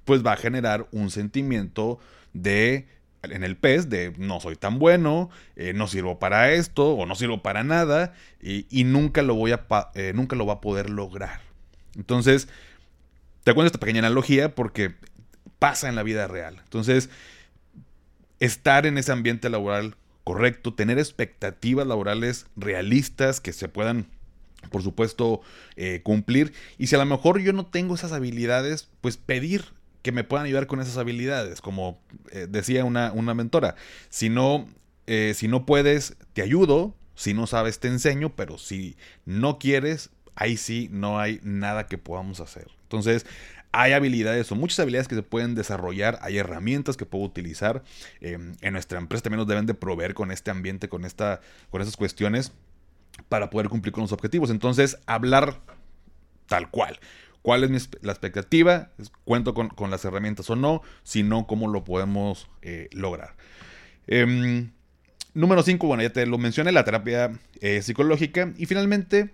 pues 0.05 0.25
va 0.25 0.33
a 0.33 0.37
generar 0.37 0.87
un 0.91 1.09
sentimiento 1.09 1.99
de 2.33 2.87
en 3.23 3.43
el 3.43 3.57
pez 3.57 3.89
de 3.89 4.13
no 4.17 4.39
soy 4.39 4.55
tan 4.55 4.79
bueno, 4.79 5.29
eh, 5.55 5.73
no 5.73 5.87
sirvo 5.87 6.19
para 6.19 6.51
esto 6.51 6.93
o 6.93 7.05
no 7.05 7.15
sirvo 7.15 7.41
para 7.41 7.63
nada 7.63 8.13
y, 8.41 8.83
nunca, 8.85 9.21
lo 9.21 9.35
voy 9.35 9.51
a 9.51 9.65
eh, 9.95 10.13
nunca 10.15 10.35
lo 10.35 10.45
va 10.45 10.53
a 10.53 10.61
poder 10.61 10.89
lograr. 10.89 11.41
Entonces, 11.95 12.47
te 13.43 13.53
cuento 13.53 13.67
esta 13.67 13.79
pequeña 13.79 13.99
analogía 13.99 14.55
porque 14.55 14.95
pasa 15.59 15.89
en 15.89 15.95
la 15.95 16.03
vida 16.03 16.27
real. 16.27 16.59
Entonces, 16.63 17.09
estar 18.39 18.85
en 18.85 18.97
ese 18.97 19.11
ambiente 19.11 19.49
laboral 19.49 19.95
correcto, 20.23 20.73
tener 20.73 20.99
expectativas 20.99 21.87
laborales 21.87 22.47
realistas 22.55 23.41
que 23.41 23.53
se 23.53 23.67
puedan 23.67 24.07
por 24.69 24.83
supuesto, 24.83 25.41
eh, 25.75 26.01
cumplir. 26.03 26.53
Y 26.77 26.87
si 26.87 26.95
a 26.95 26.99
lo 26.99 27.05
mejor 27.05 27.39
yo 27.39 27.53
no 27.53 27.65
tengo 27.67 27.95
esas 27.95 28.11
habilidades, 28.11 28.89
pues 29.01 29.17
pedir 29.17 29.76
que 30.07 30.13
me 30.13 30.23
puedan 30.23 30.45
ayudar 30.45 30.67
con 30.67 30.79
esas 30.79 30.95
habilidades. 30.95 31.59
Como 31.59 31.99
eh, 32.31 32.47
decía 32.49 32.85
una, 32.85 33.11
mentora, 33.33 33.75
si 34.07 34.29
no, 34.29 34.65
eh, 35.05 35.33
si 35.35 35.49
no 35.49 35.65
puedes, 35.65 36.15
te 36.31 36.41
ayudo, 36.41 36.95
si 37.13 37.33
no 37.33 37.45
sabes, 37.45 37.79
te 37.79 37.89
enseño, 37.89 38.33
pero 38.33 38.57
si 38.57 38.95
no 39.25 39.59
quieres, 39.59 40.11
ahí 40.33 40.55
sí 40.55 40.87
no 40.93 41.19
hay 41.19 41.41
nada 41.43 41.87
que 41.87 41.97
podamos 41.97 42.39
hacer. 42.39 42.67
Entonces, 42.83 43.25
hay 43.73 43.91
habilidades 43.91 44.49
o 44.49 44.55
muchas 44.55 44.79
habilidades 44.79 45.09
que 45.09 45.15
se 45.15 45.23
pueden 45.23 45.55
desarrollar, 45.55 46.19
hay 46.21 46.37
herramientas 46.37 46.95
que 46.95 47.05
puedo 47.05 47.25
utilizar. 47.25 47.83
Em, 48.21 48.55
en 48.61 48.71
nuestra 48.71 48.99
empresa 48.99 49.23
también 49.23 49.39
nos 49.39 49.47
deben 49.49 49.65
de 49.65 49.73
proveer 49.73 50.13
con 50.13 50.31
este 50.31 50.51
ambiente, 50.51 50.87
con, 50.87 51.03
esta, 51.03 51.41
con 51.69 51.81
estas 51.81 51.97
cuestiones 51.97 52.53
para 53.27 53.49
poder 53.49 53.67
cumplir 53.67 53.91
con 53.91 54.03
los 54.03 54.13
objetivos. 54.13 54.51
Entonces, 54.51 54.99
hablar 55.05 55.59
tal 56.45 56.71
cual. 56.71 56.97
¿Cuál 57.47 57.63
es 57.63 57.89
la 58.01 58.11
expectativa? 58.11 58.91
¿Cuento 59.23 59.53
con, 59.53 59.89
las 59.89 60.03
herramientas 60.03 60.49
o 60.49 60.57
no? 60.57 60.81
Si 61.03 61.23
no, 61.23 61.47
¿cómo 61.47 61.69
lo 61.69 61.85
podemos 61.85 62.49
eh, 62.61 62.89
lograr? 62.91 63.37
Em, 64.05 64.71
número 65.33 65.63
5, 65.63 65.87
bueno, 65.87 66.03
ya 66.03 66.09
te 66.09 66.25
lo 66.25 66.37
mencioné, 66.37 66.73
la 66.73 66.83
terapia 66.83 67.39
eh, 67.61 67.81
psicológica. 67.81 68.51
Y 68.57 68.65
finalmente, 68.65 69.29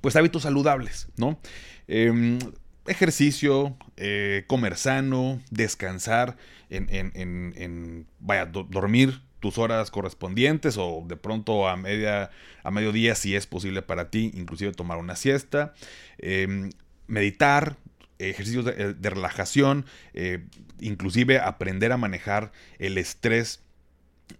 pues 0.00 0.16
hábitos 0.16 0.42
saludables, 0.42 1.06
¿no? 1.16 1.38
Em, 1.86 2.40
ejercicio, 2.88 3.76
eh, 3.96 4.42
comer 4.48 4.76
sano, 4.76 5.40
descansar, 5.52 6.36
en, 6.70 8.08
vaya, 8.18 8.46
dormir 8.46 9.22
tus 9.38 9.58
horas 9.58 9.92
correspondientes 9.92 10.76
o 10.76 11.04
de 11.06 11.16
pronto 11.16 11.68
a 11.68 11.76
media 11.76 12.30
a 12.64 12.72
mediodía 12.72 13.14
si 13.14 13.36
es 13.36 13.46
posible 13.46 13.82
para 13.82 14.10
ti 14.10 14.32
inclusive 14.34 14.72
tomar 14.72 14.98
una 14.98 15.14
siesta 15.14 15.74
em, 16.18 16.70
meditar, 17.08 17.76
ejercicios 18.18 18.64
de, 18.64 18.72
eh, 18.72 18.94
relajación, 19.00 19.86
eh, 20.14 20.44
inclusive 20.80 21.38
aprender 21.38 21.92
a 21.92 21.96
manejar 21.96 22.52
el 22.78 22.98
estrés 22.98 23.62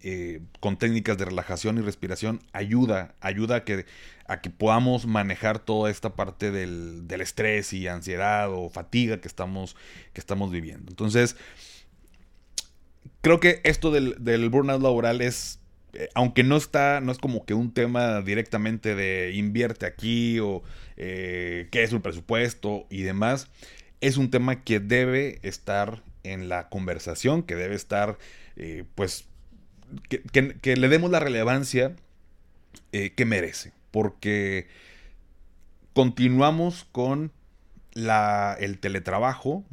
eh, 0.03 0.41
con 0.59 0.77
técnicas 0.77 1.17
de 1.17 1.25
relajación 1.25 1.77
y 1.77 1.81
respiración 1.81 2.41
ayuda, 2.53 3.15
ayuda 3.21 3.57
a 3.57 3.63
que, 3.63 3.85
a 4.27 4.39
que 4.39 4.51
podamos 4.51 5.07
manejar 5.07 5.57
toda 5.57 5.89
esta 5.89 6.15
parte 6.15 6.51
del, 6.51 7.07
estrés 7.09 7.73
y 7.73 7.87
ansiedad 7.87 8.53
o 8.53 8.69
fatiga 8.69 9.19
que 9.19 9.27
estamos, 9.27 9.75
que 10.13 10.19
estamos 10.19 10.51
viviendo. 10.51 10.91
Entonces, 10.91 11.35
creo 13.21 13.39
que 13.39 13.61
esto 13.63 13.89
del, 13.89 14.15
del 14.19 14.47
burnout 14.49 14.81
laboral 14.81 15.21
es 15.21 15.59
eh, 15.93 16.09
aunque 16.13 16.43
no 16.43 16.57
está, 16.57 17.01
no 17.01 17.11
es 17.11 17.17
como 17.17 17.45
que 17.45 17.53
un 17.53 17.73
tema 17.73 18.21
directamente 18.21 18.95
de 18.95 19.31
invierte 19.33 19.85
aquí 19.85 20.39
o 20.39 20.63
eh, 20.97 21.67
qué 21.71 21.83
es 21.83 21.91
el 21.91 22.01
presupuesto 22.01 22.85
y 22.89 23.01
demás, 23.01 23.47
es 24.01 24.17
un 24.17 24.29
tema 24.29 24.63
que 24.63 24.79
debe 24.79 25.39
estar 25.41 26.03
en 26.23 26.49
la 26.49 26.69
conversación, 26.69 27.43
que 27.43 27.55
debe 27.55 27.75
estar, 27.75 28.17
eh, 28.55 28.83
pues, 28.95 29.25
que, 30.07 30.75
le 30.75 30.89
demos 30.89 31.09
la 31.09 31.19
relevancia 31.19 31.95
que 32.91 33.25
merece, 33.25 33.71
porque 33.91 34.67
continuamos 35.93 36.85
con 36.91 37.31
la, 37.93 38.55
el 38.59 38.77
teletrabajo 38.77 39.63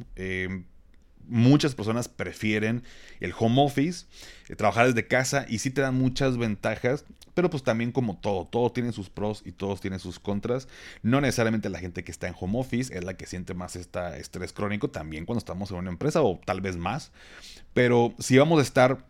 muchas 1.27 1.75
personas 1.75 2.07
prefieren 2.07 2.83
el 3.19 3.33
home 3.37 3.61
office, 3.63 4.05
eh, 4.49 4.55
trabajar 4.55 4.87
desde 4.87 5.07
casa 5.07 5.45
y 5.47 5.59
sí 5.59 5.69
te 5.69 5.81
dan 5.81 5.95
muchas 5.95 6.37
ventajas, 6.37 7.05
pero 7.33 7.49
pues 7.49 7.63
también 7.63 7.91
como 7.91 8.17
todo, 8.17 8.45
todo 8.45 8.71
tiene 8.71 8.91
sus 8.91 9.09
pros 9.09 9.43
y 9.45 9.51
todos 9.51 9.81
tienen 9.81 9.99
sus 9.99 10.19
contras. 10.19 10.67
No 11.03 11.21
necesariamente 11.21 11.69
la 11.69 11.79
gente 11.79 12.03
que 12.03 12.11
está 12.11 12.27
en 12.27 12.35
home 12.39 12.59
office 12.59 12.97
es 12.97 13.03
la 13.03 13.15
que 13.15 13.27
siente 13.27 13.53
más 13.53 13.75
este 13.75 14.19
estrés 14.19 14.53
crónico, 14.53 14.89
también 14.89 15.25
cuando 15.25 15.39
estamos 15.39 15.71
en 15.71 15.77
una 15.77 15.91
empresa 15.91 16.21
o 16.21 16.39
tal 16.45 16.61
vez 16.61 16.77
más, 16.77 17.11
pero 17.73 18.13
si 18.19 18.37
vamos 18.37 18.59
a 18.59 18.63
estar 18.63 19.05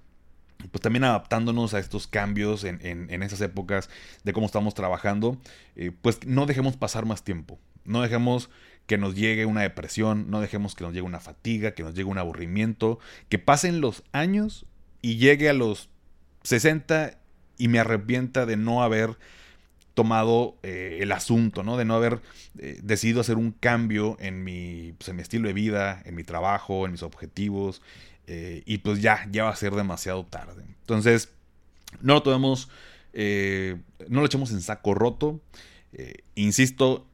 pues 0.71 0.81
también 0.81 1.03
adaptándonos 1.03 1.73
a 1.73 1.79
estos 1.79 2.07
cambios 2.07 2.63
en, 2.63 2.79
en, 2.81 3.23
esas 3.23 3.41
épocas 3.41 3.89
de 4.23 4.33
cómo 4.33 4.47
estamos 4.47 4.73
trabajando, 4.73 5.37
eh, 5.75 5.91
pues 6.01 6.25
no 6.25 6.47
dejemos 6.47 6.75
pasar 6.75 7.05
más 7.05 7.23
tiempo, 7.23 7.59
no 7.85 8.01
dejemos 8.01 8.49
que 8.87 8.97
nos 8.97 9.15
llegue 9.15 9.45
una 9.45 9.61
depresión, 9.61 10.31
no 10.31 10.41
dejemos 10.41 10.73
que 10.73 10.83
nos 10.83 10.93
llegue 10.93 11.05
una 11.05 11.19
fatiga, 11.19 11.71
que 11.71 11.83
nos 11.83 11.93
llegue 11.93 12.05
un 12.05 12.17
aburrimiento, 12.17 12.99
que 13.29 13.37
pasen 13.37 13.81
los 13.81 14.03
años 14.13 14.65
y 15.01 15.17
llegue 15.17 15.49
a 15.49 15.53
los 15.53 15.89
60 16.43 17.19
y 17.57 17.67
me 17.67 17.79
arrepienta 17.79 18.45
de 18.45 18.55
no 18.55 18.81
haber 18.81 19.17
tomado 19.93 20.57
eh, 20.61 20.99
el 21.01 21.11
asunto, 21.11 21.63
¿no? 21.63 21.75
De 21.75 21.83
no 21.83 21.95
haber 21.95 22.21
eh, 22.59 22.79
decidido 22.83 23.19
hacer 23.19 23.35
un 23.35 23.51
cambio 23.51 24.15
en 24.19 24.43
mi, 24.43 24.93
pues, 24.97 25.09
en 25.09 25.15
mi 25.15 25.23
estilo 25.23 25.47
de 25.47 25.53
vida, 25.53 26.03
en 26.05 26.13
mi 26.13 26.23
trabajo, 26.23 26.85
en 26.85 26.91
mis 26.91 27.01
objetivos. 27.01 27.81
Eh, 28.27 28.61
y 28.65 28.77
pues 28.79 29.01
ya, 29.01 29.27
ya 29.31 29.45
va 29.45 29.49
a 29.49 29.55
ser 29.55 29.73
demasiado 29.73 30.23
tarde. 30.25 30.63
Entonces, 30.81 31.33
no 32.01 32.13
lo 32.13 32.21
tomemos, 32.21 32.69
no 33.13 34.19
lo 34.19 34.25
echemos 34.25 34.51
en 34.51 34.61
saco 34.61 34.93
roto. 34.93 35.41
insisto, 36.35 37.06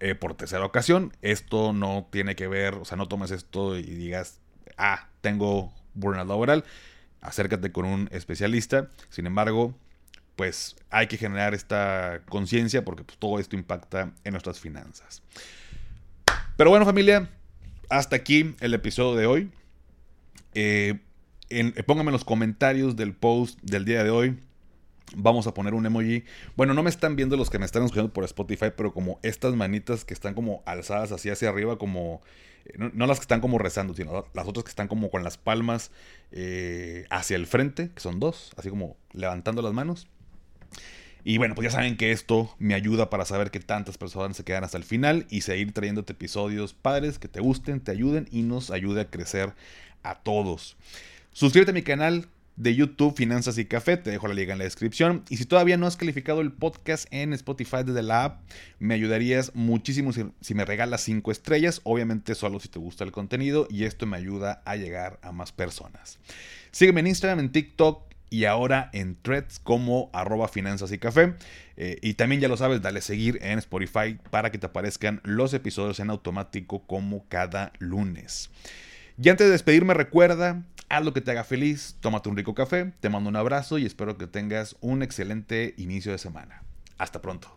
eh, 0.00 0.14
por 0.14 0.34
tercera 0.34 0.64
ocasión. 0.64 1.12
Esto 1.22 1.72
no 1.72 2.08
tiene 2.10 2.36
que 2.36 2.48
ver, 2.48 2.74
o 2.74 2.84
sea, 2.84 2.96
no 2.96 3.08
tomes 3.08 3.30
esto 3.30 3.76
y 3.76 3.82
digas, 3.82 4.40
ah, 4.76 5.08
tengo 5.20 5.72
burnout 5.94 6.28
laboral. 6.28 6.64
Acércate 7.20 7.72
con 7.72 7.84
un 7.84 8.08
especialista. 8.12 8.90
Sin 9.08 9.26
embargo, 9.26 9.74
pues 10.36 10.76
hay 10.90 11.06
que 11.06 11.16
generar 11.16 11.54
esta 11.54 12.22
conciencia 12.28 12.84
porque 12.84 13.04
pues, 13.04 13.18
todo 13.18 13.38
esto 13.38 13.56
impacta 13.56 14.12
en 14.24 14.32
nuestras 14.32 14.60
finanzas. 14.60 15.22
Pero 16.56 16.70
bueno, 16.70 16.84
familia, 16.84 17.30
hasta 17.88 18.16
aquí 18.16 18.54
el 18.60 18.74
episodio 18.74 19.16
de 19.16 19.26
hoy. 19.26 19.50
Eh, 20.54 21.00
pónganme 21.86 22.10
en 22.10 22.14
los 22.14 22.24
comentarios 22.24 22.96
del 22.96 23.14
post 23.14 23.58
del 23.62 23.84
día 23.84 24.02
de 24.02 24.10
hoy 24.10 24.38
Vamos 25.14 25.46
a 25.46 25.54
poner 25.54 25.74
un 25.74 25.86
emoji. 25.86 26.24
Bueno, 26.56 26.74
no 26.74 26.82
me 26.82 26.90
están 26.90 27.14
viendo 27.14 27.36
los 27.36 27.48
que 27.48 27.58
me 27.58 27.64
están 27.64 27.84
escuchando 27.84 28.12
por 28.12 28.24
Spotify, 28.24 28.66
pero 28.76 28.92
como 28.92 29.20
estas 29.22 29.54
manitas 29.54 30.04
que 30.04 30.14
están 30.14 30.34
como 30.34 30.62
alzadas 30.66 31.12
así 31.12 31.30
hacia 31.30 31.48
arriba, 31.48 31.78
como. 31.78 32.22
Eh, 32.64 32.90
no, 32.92 33.06
las 33.06 33.18
que 33.18 33.24
están 33.24 33.40
como 33.40 33.58
rezando, 33.58 33.94
sino 33.94 34.26
las 34.34 34.48
otras 34.48 34.64
que 34.64 34.70
están 34.70 34.88
como 34.88 35.10
con 35.10 35.22
las 35.22 35.38
palmas 35.38 35.92
eh, 36.32 37.06
hacia 37.10 37.36
el 37.36 37.46
frente, 37.46 37.90
que 37.94 38.00
son 38.00 38.18
dos, 38.18 38.50
así 38.56 38.68
como 38.68 38.96
levantando 39.12 39.62
las 39.62 39.72
manos. 39.72 40.08
Y 41.28 41.38
bueno, 41.38 41.56
pues 41.56 41.64
ya 41.66 41.72
saben 41.72 41.96
que 41.96 42.12
esto 42.12 42.54
me 42.60 42.74
ayuda 42.74 43.10
para 43.10 43.24
saber 43.24 43.50
que 43.50 43.58
tantas 43.58 43.98
personas 43.98 44.36
se 44.36 44.44
quedan 44.44 44.62
hasta 44.62 44.78
el 44.78 44.84
final 44.84 45.26
y 45.28 45.40
seguir 45.40 45.72
trayéndote 45.72 46.12
episodios 46.12 46.72
padres 46.72 47.18
que 47.18 47.26
te 47.26 47.40
gusten, 47.40 47.80
te 47.80 47.90
ayuden 47.90 48.28
y 48.30 48.42
nos 48.42 48.70
ayude 48.70 49.00
a 49.00 49.10
crecer 49.10 49.52
a 50.04 50.14
todos. 50.14 50.76
Suscríbete 51.32 51.72
a 51.72 51.74
mi 51.74 51.82
canal, 51.82 52.28
de 52.56 52.74
YouTube, 52.74 53.14
Finanzas 53.16 53.58
y 53.58 53.66
Café. 53.66 53.96
Te 53.96 54.10
dejo 54.10 54.28
la 54.28 54.34
liga 54.34 54.52
en 54.52 54.58
la 54.58 54.64
descripción. 54.64 55.24
Y 55.28 55.36
si 55.36 55.44
todavía 55.44 55.76
no 55.76 55.86
has 55.86 55.96
calificado 55.96 56.40
el 56.40 56.52
podcast 56.52 57.06
en 57.10 57.32
Spotify 57.32 57.78
desde 57.84 58.02
la 58.02 58.24
app, 58.24 58.40
me 58.78 58.94
ayudarías 58.94 59.54
muchísimo 59.54 60.12
si, 60.12 60.54
me 60.54 60.64
regalas 60.64 61.02
5 61.02 61.30
estrellas. 61.30 61.80
Obviamente 61.84 62.34
solo 62.34 62.60
si 62.60 62.68
te 62.68 62.78
gusta 62.78 63.04
el 63.04 63.12
contenido 63.12 63.66
y 63.70 63.84
esto 63.84 64.06
me 64.06 64.16
ayuda 64.16 64.62
a 64.64 64.76
llegar 64.76 65.18
a 65.22 65.32
más 65.32 65.52
personas. 65.52 66.18
Sígueme 66.70 67.00
en 67.00 67.08
Instagram, 67.08 67.40
en 67.40 67.52
TikTok 67.52 68.02
y 68.28 68.44
ahora 68.44 68.90
en 68.92 69.16
threads 69.22 69.60
como 69.60 70.10
arroba 70.12 70.48
finanzas 70.48 70.90
y 70.92 70.98
café. 70.98 71.34
Eh, 71.76 71.98
y 72.02 72.14
también 72.14 72.40
ya 72.40 72.48
lo 72.48 72.56
sabes, 72.56 72.82
dale 72.82 73.00
seguir 73.00 73.38
en 73.42 73.58
Spotify 73.58 74.18
para 74.30 74.50
que 74.50 74.58
te 74.58 74.66
aparezcan 74.66 75.20
los 75.24 75.52
episodios 75.54 76.00
en 76.00 76.10
automático 76.10 76.86
como 76.86 77.26
cada 77.28 77.72
lunes. 77.78 78.50
Y 79.22 79.28
antes 79.30 79.46
de 79.46 79.52
despedirme, 79.52 79.94
recuerda, 79.94 80.62
haz 80.88 81.04
lo 81.04 81.12
que 81.12 81.20
te 81.20 81.30
haga 81.30 81.44
feliz, 81.44 81.96
tómate 82.00 82.28
un 82.28 82.36
rico 82.36 82.54
café, 82.54 82.92
te 83.00 83.08
mando 83.08 83.28
un 83.28 83.36
abrazo 83.36 83.78
y 83.78 83.86
espero 83.86 84.16
que 84.16 84.26
tengas 84.26 84.76
un 84.80 85.02
excelente 85.02 85.74
inicio 85.76 86.12
de 86.12 86.18
semana. 86.18 86.62
Hasta 86.98 87.20
pronto. 87.20 87.56